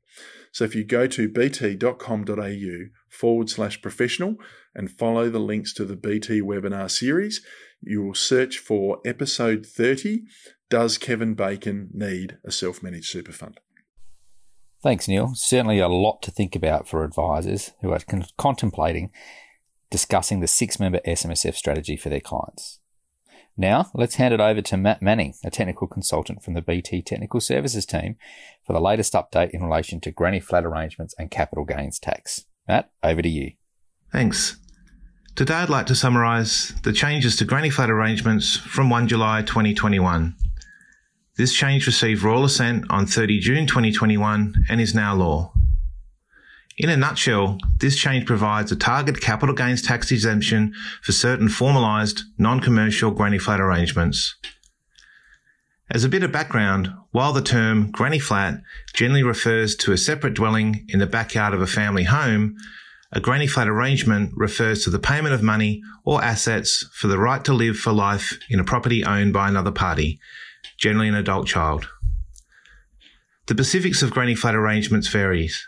So 0.52 0.66
if 0.66 0.76
you 0.76 0.84
go 0.84 1.08
to 1.08 1.30
bt.com.au 1.30 2.78
forward 3.10 3.50
slash 3.50 3.82
professional 3.82 4.36
and 4.76 4.92
follow 4.92 5.30
the 5.30 5.40
links 5.40 5.74
to 5.74 5.86
the 5.86 5.96
BT 5.96 6.42
webinar 6.42 6.90
series, 6.92 7.42
you 7.82 8.04
will 8.04 8.14
search 8.14 8.60
for 8.60 9.00
episode 9.06 9.66
30 9.66 10.22
Does 10.70 10.98
Kevin 10.98 11.34
Bacon 11.34 11.90
Need 11.92 12.38
a 12.46 12.52
Self 12.52 12.84
Managed 12.84 13.10
Super 13.10 13.32
Fund? 13.32 13.60
Thanks, 14.82 15.08
Neil. 15.08 15.34
Certainly 15.36 15.80
a 15.80 15.88
lot 15.88 16.22
to 16.24 16.32
think 16.32 16.56
about 16.56 16.88
for 16.88 17.04
advisors 17.04 17.72
who 17.82 17.92
are 17.92 18.00
con- 18.00 18.26
contemplating 18.38 19.12
discussing 19.92 20.40
the 20.40 20.48
six 20.48 20.80
member 20.80 21.00
SMSF 21.06 21.54
strategy 21.54 21.96
for 21.96 22.10
their 22.10 22.22
clients. 22.22 22.80
Now, 23.58 23.92
let's 23.94 24.16
hand 24.16 24.34
it 24.34 24.40
over 24.40 24.62
to 24.62 24.78
Matt 24.78 25.02
Manning, 25.02 25.36
a 25.44 25.52
technical 25.52 25.86
consultant 25.86 26.42
from 26.42 26.54
the 26.54 26.62
BT 26.62 27.02
Technical 27.02 27.42
Services 27.42 27.86
team, 27.86 28.16
for 28.66 28.74
the 28.74 28.80
latest 28.80 29.14
update 29.14 29.52
in 29.52 29.62
relation 29.62 30.00
to 30.02 30.12
granny 30.12 30.40
flat 30.40 30.66
arrangements 30.66 31.14
and 31.20 31.30
capital 31.30 31.66
gains 31.66 32.00
tax. 32.00 32.46
Matt, 32.68 32.90
over 33.04 33.22
to 33.22 33.30
you. 33.30 33.52
Thanks. 34.12 34.58
Today, 35.36 35.56
I'd 35.56 35.70
like 35.70 35.86
to 35.88 35.96
summarise 35.96 36.74
the 36.84 36.94
changes 36.94 37.36
to 37.38 37.46
granny 37.46 37.70
flat 37.70 37.90
arrangements 37.90 38.56
from 38.56 38.90
1 38.90 39.10
July 39.10 39.42
2021. 39.42 40.36
This 41.38 41.54
change 41.54 41.88
received 41.88 42.24
royal 42.24 42.44
assent 42.44 42.86
on 42.90 43.06
30 43.06 43.40
June 43.40 43.66
2021 43.66 44.66
and 44.70 44.82
is 44.82 44.94
now 44.94 45.16
law. 45.16 45.54
In 46.78 46.90
a 46.90 46.98
nutshell, 46.98 47.58
this 47.80 47.96
change 47.96 48.26
provides 48.26 48.72
a 48.72 48.76
target 48.76 49.22
capital 49.22 49.56
gains 49.56 49.82
tax 49.82 50.12
exemption 50.12 50.74
for 51.02 51.14
certain 51.14 51.48
formalised, 51.48 52.22
non-commercial 52.38 53.12
granny 53.12 53.38
flat 53.38 53.62
arrangements. 53.62 54.36
As 55.90 56.04
a 56.04 56.10
bit 56.10 56.24
of 56.24 56.32
background, 56.32 56.94
while 57.12 57.34
the 57.34 57.42
term 57.42 57.92
granny 57.92 58.20
flat 58.20 58.62
generally 58.94 59.24
refers 59.24 59.76
to 59.78 59.92
a 59.92 59.98
separate 59.98 60.34
dwelling 60.34 60.86
in 60.90 61.00
the 61.00 61.08
backyard 61.08 61.54
of 61.54 61.62
a 61.62 61.68
family 61.68 62.04
home, 62.04 62.56
a 63.14 63.20
granny 63.20 63.48
flat 63.48 63.68
arrangement 63.68 64.32
refers 64.36 64.84
to 64.84 64.90
the 64.90 65.00
payment 65.00 65.34
of 65.34 65.44
money 65.44 65.82
or 66.06 66.24
assets 66.24 66.88
for 66.94 67.08
the 67.08 67.20
right 67.20 67.44
to 67.46 67.54
live 67.54 67.78
for 67.78 67.92
life 67.92 68.38
in 68.50 68.60
a 68.60 68.64
property 68.64 69.04
owned 69.04 69.34
by 69.34 69.50
another 69.50 69.72
party, 69.72 70.20
generally 70.78 71.08
an 71.08 71.16
adult 71.16 71.48
child. 71.48 71.88
The 73.48 73.54
specifics 73.56 74.02
of 74.02 74.12
granny 74.12 74.36
flat 74.36 74.56
arrangements 74.56 75.08
varies. 75.08 75.68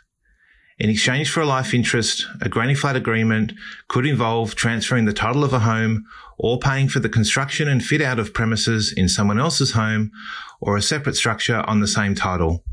In 0.79 0.89
exchange 0.89 1.29
for 1.29 1.41
a 1.41 1.45
life 1.45 1.73
interest, 1.73 2.25
a 2.41 2.49
granny 2.49 2.73
flat 2.73 2.95
agreement 2.95 3.53
could 3.87 4.05
involve 4.05 4.55
transferring 4.55 5.05
the 5.05 5.13
title 5.13 5.43
of 5.43 5.53
a 5.53 5.59
home 5.59 6.03
or 6.37 6.57
paying 6.57 6.87
for 6.87 6.99
the 6.99 7.09
construction 7.09 7.67
and 7.67 7.83
fit 7.83 8.01
out 8.01 8.19
of 8.19 8.33
premises 8.33 8.91
in 8.95 9.07
someone 9.07 9.39
else's 9.39 9.71
home 9.71 10.11
or 10.59 10.75
a 10.75 10.81
separate 10.81 11.15
structure 11.15 11.63
on 11.67 11.79
the 11.79 11.87
same 11.87 12.15
title, 12.15 12.63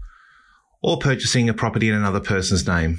or 0.83 0.99
purchasing 0.99 1.49
a 1.49 1.55
property 1.55 1.89
in 1.89 1.95
another 1.95 2.21
person's 2.21 2.67
name. 2.67 2.99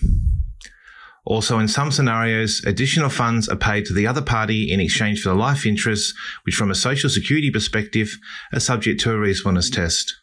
Also, 1.23 1.59
in 1.59 1.67
some 1.67 1.91
scenarios, 1.91 2.63
additional 2.65 3.09
funds 3.09 3.47
are 3.47 3.55
paid 3.55 3.85
to 3.85 3.93
the 3.93 4.07
other 4.07 4.21
party 4.21 4.71
in 4.71 4.79
exchange 4.79 5.21
for 5.21 5.29
the 5.29 5.35
life 5.35 5.65
interests, 5.65 6.15
which 6.43 6.55
from 6.55 6.71
a 6.71 6.75
social 6.75 7.09
security 7.09 7.51
perspective 7.51 8.17
are 8.53 8.59
subject 8.59 8.99
to 9.01 9.11
a 9.11 9.19
reasonableness 9.19 9.69
test. 9.69 10.15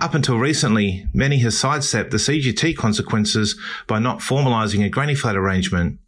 Up 0.00 0.14
until 0.14 0.38
recently, 0.38 1.06
many 1.14 1.38
have 1.38 1.54
sidestepped 1.54 2.10
the 2.10 2.18
CGT 2.18 2.76
consequences 2.76 3.58
by 3.86 3.98
not 3.98 4.18
formalising 4.18 4.84
a 4.84 4.90
granny 4.90 5.14
flat 5.14 5.36
arrangement. 5.36 5.98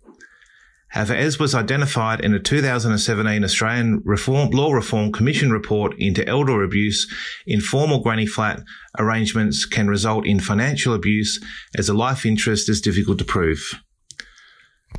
However, 0.91 1.15
as 1.15 1.39
was 1.39 1.55
identified 1.55 2.21
in 2.21 2.33
a 2.33 2.39
2017 2.39 3.45
Australian 3.45 4.01
Reform, 4.05 4.51
Law 4.51 4.73
Reform 4.73 5.13
Commission 5.13 5.51
report 5.51 5.95
into 5.99 6.27
elder 6.27 6.63
abuse, 6.63 7.07
informal 7.47 8.01
granny 8.01 8.27
flat 8.27 8.61
arrangements 8.99 9.67
can 9.67 9.89
result 9.89 10.27
in 10.27 10.41
financial 10.41 10.95
abuse 10.95 11.45
as 11.77 11.89
a 11.89 11.95
life 11.95 12.25
interest 12.25 12.69
is 12.71 12.81
difficult 12.81 13.19
to 13.19 13.25
prove. 13.25 13.75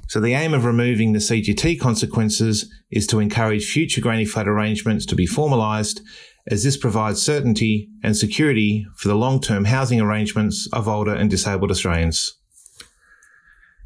So 0.08 0.20
the 0.20 0.34
aim 0.34 0.54
of 0.54 0.66
removing 0.66 1.14
the 1.14 1.20
CGT 1.20 1.80
consequences 1.80 2.72
is 2.92 3.08
to 3.08 3.20
encourage 3.20 3.66
future 3.66 4.02
granny 4.02 4.26
flat 4.26 4.48
arrangements 4.48 5.06
to 5.08 5.16
be 5.16 5.28
formalised 5.28 6.02
as 6.48 6.64
this 6.64 6.78
provides 6.78 7.22
certainty 7.22 7.90
and 8.04 8.16
security 8.16 8.86
for 8.96 9.08
the 9.08 9.16
long-term 9.16 9.66
housing 9.66 10.00
arrangements 10.00 10.68
of 10.72 10.88
older 10.88 11.14
and 11.14 11.30
disabled 11.30 11.72
Australians. 11.72 12.39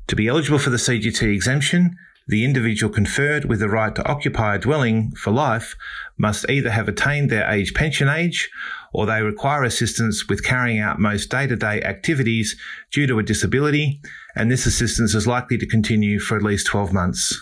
To 0.08 0.16
be 0.16 0.28
eligible 0.28 0.60
for 0.60 0.70
the 0.70 0.78
CGT 0.78 1.34
exemption, 1.34 1.96
the 2.28 2.46
individual 2.46 2.92
conferred 2.92 3.46
with 3.46 3.60
the 3.60 3.70
right 3.70 3.94
to 3.96 4.08
occupy 4.08 4.56
a 4.56 4.60
dwelling 4.60 5.12
for 5.12 5.32
life 5.32 5.76
must 6.18 6.50
either 6.50 6.72
have 6.72 6.88
attained 6.88 7.30
their 7.30 7.50
age 7.50 7.74
pension 7.74 8.08
age 8.08 8.50
or 8.94 9.06
they 9.06 9.22
require 9.22 9.63
assistance 9.63 10.28
with 10.30 10.44
carrying 10.44 10.80
out 10.80 11.00
most 11.00 11.30
day-to-day 11.30 11.82
activities 11.82 12.56
due 12.92 13.08
to 13.08 13.20
a 13.20 13.24
disability, 13.24 14.00
and 14.36 14.52
this 14.52 14.66
assistance 14.66 15.16
is 15.16 15.28
likely 15.28 15.58
to 15.58 15.66
continue 15.66 16.20
for 16.20 16.38
at 16.38 16.44
least 16.44 16.68
12 16.68 16.94
months. 16.94 17.42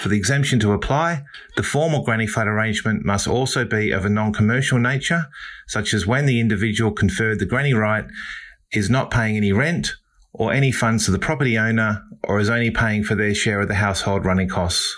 For 0.00 0.08
the 0.08 0.16
exemption 0.16 0.60
to 0.60 0.72
apply, 0.72 1.24
the 1.56 1.62
formal 1.62 2.04
granny 2.04 2.26
flat 2.26 2.46
arrangement 2.46 3.04
must 3.04 3.26
also 3.26 3.64
be 3.64 3.90
of 3.90 4.04
a 4.04 4.10
non-commercial 4.10 4.78
nature, 4.78 5.26
such 5.66 5.92
as 5.92 6.06
when 6.06 6.26
the 6.26 6.40
individual 6.40 6.92
conferred 6.92 7.38
the 7.38 7.46
granny 7.46 7.74
right 7.74 8.04
is 8.72 8.88
not 8.88 9.10
paying 9.10 9.36
any 9.36 9.52
rent 9.52 9.96
or 10.38 10.52
any 10.52 10.70
funds 10.70 11.06
to 11.06 11.10
the 11.10 11.18
property 11.18 11.58
owner 11.58 12.02
or 12.24 12.38
is 12.38 12.50
only 12.50 12.70
paying 12.70 13.02
for 13.02 13.14
their 13.14 13.34
share 13.34 13.60
of 13.60 13.68
the 13.68 13.74
household 13.74 14.24
running 14.24 14.48
costs. 14.48 14.94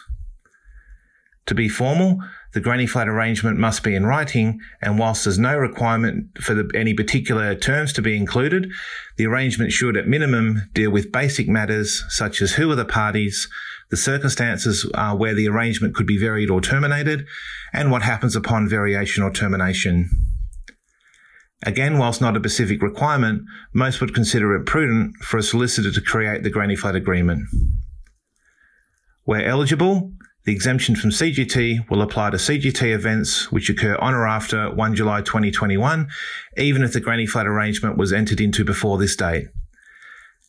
To 1.46 1.55
be 1.55 1.68
formal, 1.68 2.18
the 2.53 2.61
granny 2.61 2.87
flat 2.87 3.09
arrangement 3.09 3.59
must 3.59 3.83
be 3.83 3.94
in 3.94 4.05
writing, 4.05 4.59
and 4.83 4.98
whilst 4.98 5.24
there's 5.24 5.38
no 5.38 5.57
requirement 5.57 6.27
for 6.38 6.55
the, 6.55 6.70
any 6.74 6.92
particular 6.92 7.55
terms 7.55 7.92
to 7.94 8.03
be 8.03 8.16
included, 8.16 8.70
the 9.16 9.27
arrangement 9.27 9.72
should 9.72 9.96
at 9.96 10.09
minimum 10.09 10.62
deal 10.74 10.90
with 10.90 11.12
basic 11.12 11.48
matters 11.48 12.05
such 12.09 12.42
as 12.42 12.53
who 12.53 12.70
are 12.70 12.74
the 12.74 12.85
parties, 12.85 13.48
the 13.90 13.96
circumstances 13.96 14.90
uh, 14.94 15.14
where 15.14 15.35
the 15.35 15.48
arrangement 15.48 15.94
could 15.94 16.07
be 16.07 16.18
varied 16.18 16.51
or 16.51 16.61
terminated, 16.61 17.27
and 17.72 17.90
what 17.90 18.03
happens 18.03 18.35
upon 18.37 18.68
variation 18.68 19.22
or 19.22 19.31
termination. 19.31 20.11
Again, 21.64 21.99
whilst 21.99 22.21
not 22.21 22.37
a 22.37 22.40
specific 22.40 22.83
requirement, 22.83 23.42
most 23.73 24.01
would 24.01 24.14
consider 24.14 24.55
it 24.55 24.66
prudent 24.66 25.16
for 25.16 25.38
a 25.38 25.42
solicitor 25.42 25.90
to 25.90 26.01
create 26.01 26.42
the 26.42 26.51
granny 26.51 26.77
flat 26.77 26.94
agreement. 26.94 27.49
Where 29.25 29.44
eligible, 29.44 30.12
the 30.44 30.53
exemption 30.53 30.97
from 30.97 31.11
CGT 31.11 31.90
will 31.90 32.01
apply 32.01 32.31
to 32.31 32.37
CGT 32.37 32.94
events 32.94 33.53
which 33.53 33.68
occur 33.68 33.97
on 33.97 34.14
or 34.14 34.27
after 34.27 34.73
1 34.75 34.94
July 34.94 35.21
2021, 35.21 36.09
even 36.57 36.83
if 36.83 36.92
the 36.92 37.01
granny 37.01 37.27
flat 37.27 37.47
arrangement 37.47 37.99
was 37.99 38.12
entered 38.12 38.40
into 38.40 38.64
before 38.64 38.97
this 38.97 39.16
date. 39.16 39.49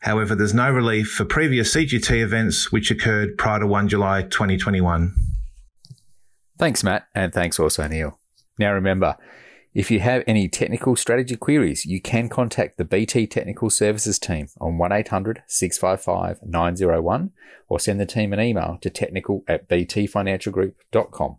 However, 0.02 0.36
there's 0.36 0.54
no 0.54 0.72
relief 0.72 1.12
for 1.12 1.26
previous 1.26 1.76
CGT 1.76 2.22
events 2.24 2.72
which 2.72 2.90
occurred 2.92 3.38
prior 3.38 3.60
to 3.60 3.68
1 3.68 3.90
July 3.90 4.22
2021. 4.22 5.14
Thanks, 6.58 6.84
Matt, 6.84 7.08
and 7.14 7.34
thanks 7.34 7.60
also, 7.60 7.86
Neil. 7.88 8.18
Now 8.58 8.72
remember, 8.72 9.18
if 9.74 9.92
you 9.92 10.00
have 10.00 10.24
any 10.26 10.48
technical 10.48 10.96
strategy 10.96 11.36
queries, 11.36 11.86
you 11.86 12.02
can 12.02 12.28
contact 12.28 12.78
the 12.78 12.86
BT 12.86 13.28
Technical 13.28 13.70
Services 13.70 14.18
team 14.18 14.48
on 14.60 14.80
1800 14.80 15.44
655 15.46 16.40
901 16.44 17.32
or 17.68 17.80
send 17.80 18.00
the 18.00 18.06
team 18.06 18.34
an 18.34 18.40
email 18.40 18.80
to 18.82 18.90
technical 18.90 19.44
at 19.48 19.70
btfinancialgroup.com. 19.70 21.38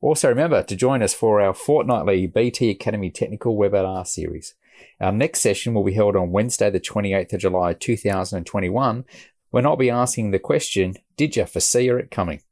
Also, 0.00 0.28
remember 0.28 0.62
to 0.62 0.76
join 0.76 1.02
us 1.02 1.14
for 1.14 1.40
our 1.40 1.54
fortnightly 1.54 2.26
BT 2.28 2.70
Academy 2.70 3.10
Technical 3.10 3.56
Webinar 3.56 4.06
Series. 4.06 4.54
Our 5.00 5.12
next 5.12 5.40
session 5.40 5.74
will 5.74 5.84
be 5.84 5.94
held 5.94 6.14
on 6.14 6.30
Wednesday, 6.30 6.70
the 6.70 6.78
28th 6.78 7.32
of 7.32 7.40
July 7.40 7.72
2021, 7.72 9.04
when 9.50 9.66
I'll 9.66 9.76
be 9.76 9.90
asking 9.90 10.30
the 10.30 10.38
question 10.38 10.96
Did 11.16 11.36
you 11.36 11.46
foresee 11.46 11.88
it 11.88 12.10
coming? 12.10 12.42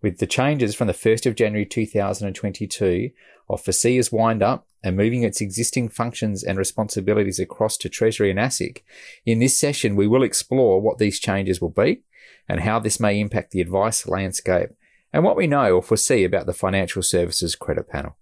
With 0.00 0.18
the 0.18 0.26
changes 0.26 0.74
from 0.74 0.86
the 0.86 0.94
1st 0.94 1.26
of 1.26 1.34
January 1.34 1.66
2022 1.66 3.10
of 3.50 3.62
FASEA's 3.62 4.12
wind 4.12 4.42
up 4.42 4.66
and 4.82 4.96
moving 4.96 5.22
its 5.22 5.40
existing 5.40 5.88
functions 5.88 6.42
and 6.42 6.56
responsibilities 6.56 7.38
across 7.38 7.76
to 7.78 7.88
Treasury 7.88 8.30
and 8.30 8.38
ASIC, 8.38 8.82
in 9.26 9.38
this 9.38 9.58
session 9.58 9.96
we 9.96 10.06
will 10.06 10.22
explore 10.22 10.80
what 10.80 10.98
these 10.98 11.18
changes 11.18 11.60
will 11.60 11.70
be 11.70 12.02
and 12.48 12.60
how 12.60 12.78
this 12.78 13.00
may 13.00 13.20
impact 13.20 13.50
the 13.50 13.60
advice 13.60 14.06
landscape 14.06 14.70
and 15.12 15.24
what 15.24 15.36
we 15.36 15.46
know 15.46 15.72
or 15.72 15.82
foresee 15.82 16.24
about 16.24 16.46
the 16.46 16.54
financial 16.54 17.02
services 17.02 17.54
credit 17.54 17.88
panel. 17.88 18.16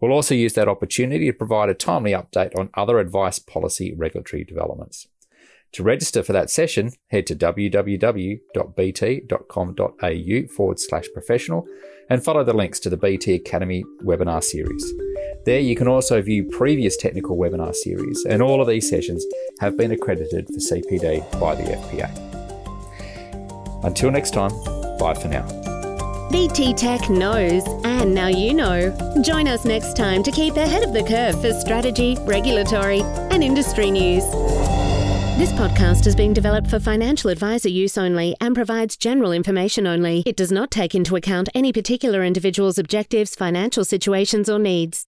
We'll 0.00 0.12
also 0.12 0.34
use 0.34 0.54
that 0.54 0.68
opportunity 0.68 1.26
to 1.26 1.32
provide 1.32 1.68
a 1.68 1.74
timely 1.74 2.12
update 2.12 2.58
on 2.58 2.70
other 2.74 2.98
advice 2.98 3.38
policy 3.38 3.94
regulatory 3.96 4.44
developments. 4.44 5.06
To 5.74 5.82
register 5.82 6.22
for 6.22 6.32
that 6.32 6.50
session, 6.50 6.92
head 7.08 7.26
to 7.26 7.34
www.bt.com.au 7.34 8.38
forward 10.56 10.78
slash 10.78 11.06
professional 11.12 11.66
and 12.08 12.22
follow 12.22 12.44
the 12.44 12.52
links 12.52 12.78
to 12.80 12.90
the 12.90 12.96
BT 12.96 13.34
Academy 13.34 13.82
webinar 14.04 14.44
series. 14.44 14.92
There 15.44 15.58
you 15.58 15.74
can 15.74 15.88
also 15.88 16.22
view 16.22 16.44
previous 16.44 16.96
technical 16.96 17.36
webinar 17.36 17.74
series, 17.74 18.24
and 18.24 18.40
all 18.40 18.60
of 18.60 18.68
these 18.68 18.88
sessions 18.88 19.26
have 19.60 19.76
been 19.76 19.90
accredited 19.90 20.46
for 20.46 20.60
CPD 20.60 21.40
by 21.40 21.56
the 21.56 21.64
FPA. 21.64 22.08
Until 23.84 24.12
next 24.12 24.30
time, 24.30 24.52
bye 24.98 25.14
for 25.14 25.26
now. 25.26 25.44
BT 26.30 26.74
Tech 26.74 27.10
knows, 27.10 27.64
and 27.84 28.14
now 28.14 28.28
you 28.28 28.54
know. 28.54 28.90
Join 29.22 29.48
us 29.48 29.64
next 29.64 29.96
time 29.96 30.22
to 30.22 30.30
keep 30.30 30.56
ahead 30.56 30.84
of 30.84 30.92
the 30.92 31.02
curve 31.02 31.40
for 31.40 31.52
strategy, 31.52 32.16
regulatory, 32.20 33.02
and 33.02 33.42
industry 33.42 33.90
news. 33.90 34.24
This 35.36 35.50
podcast 35.50 36.06
is 36.06 36.14
being 36.14 36.32
developed 36.32 36.70
for 36.70 36.78
financial 36.78 37.28
advisor 37.28 37.68
use 37.68 37.98
only 37.98 38.36
and 38.40 38.54
provides 38.54 38.96
general 38.96 39.32
information 39.32 39.84
only. 39.84 40.22
It 40.24 40.36
does 40.36 40.52
not 40.52 40.70
take 40.70 40.94
into 40.94 41.16
account 41.16 41.48
any 41.56 41.72
particular 41.72 42.22
individual's 42.22 42.78
objectives, 42.78 43.34
financial 43.34 43.84
situations, 43.84 44.48
or 44.48 44.60
needs. 44.60 45.06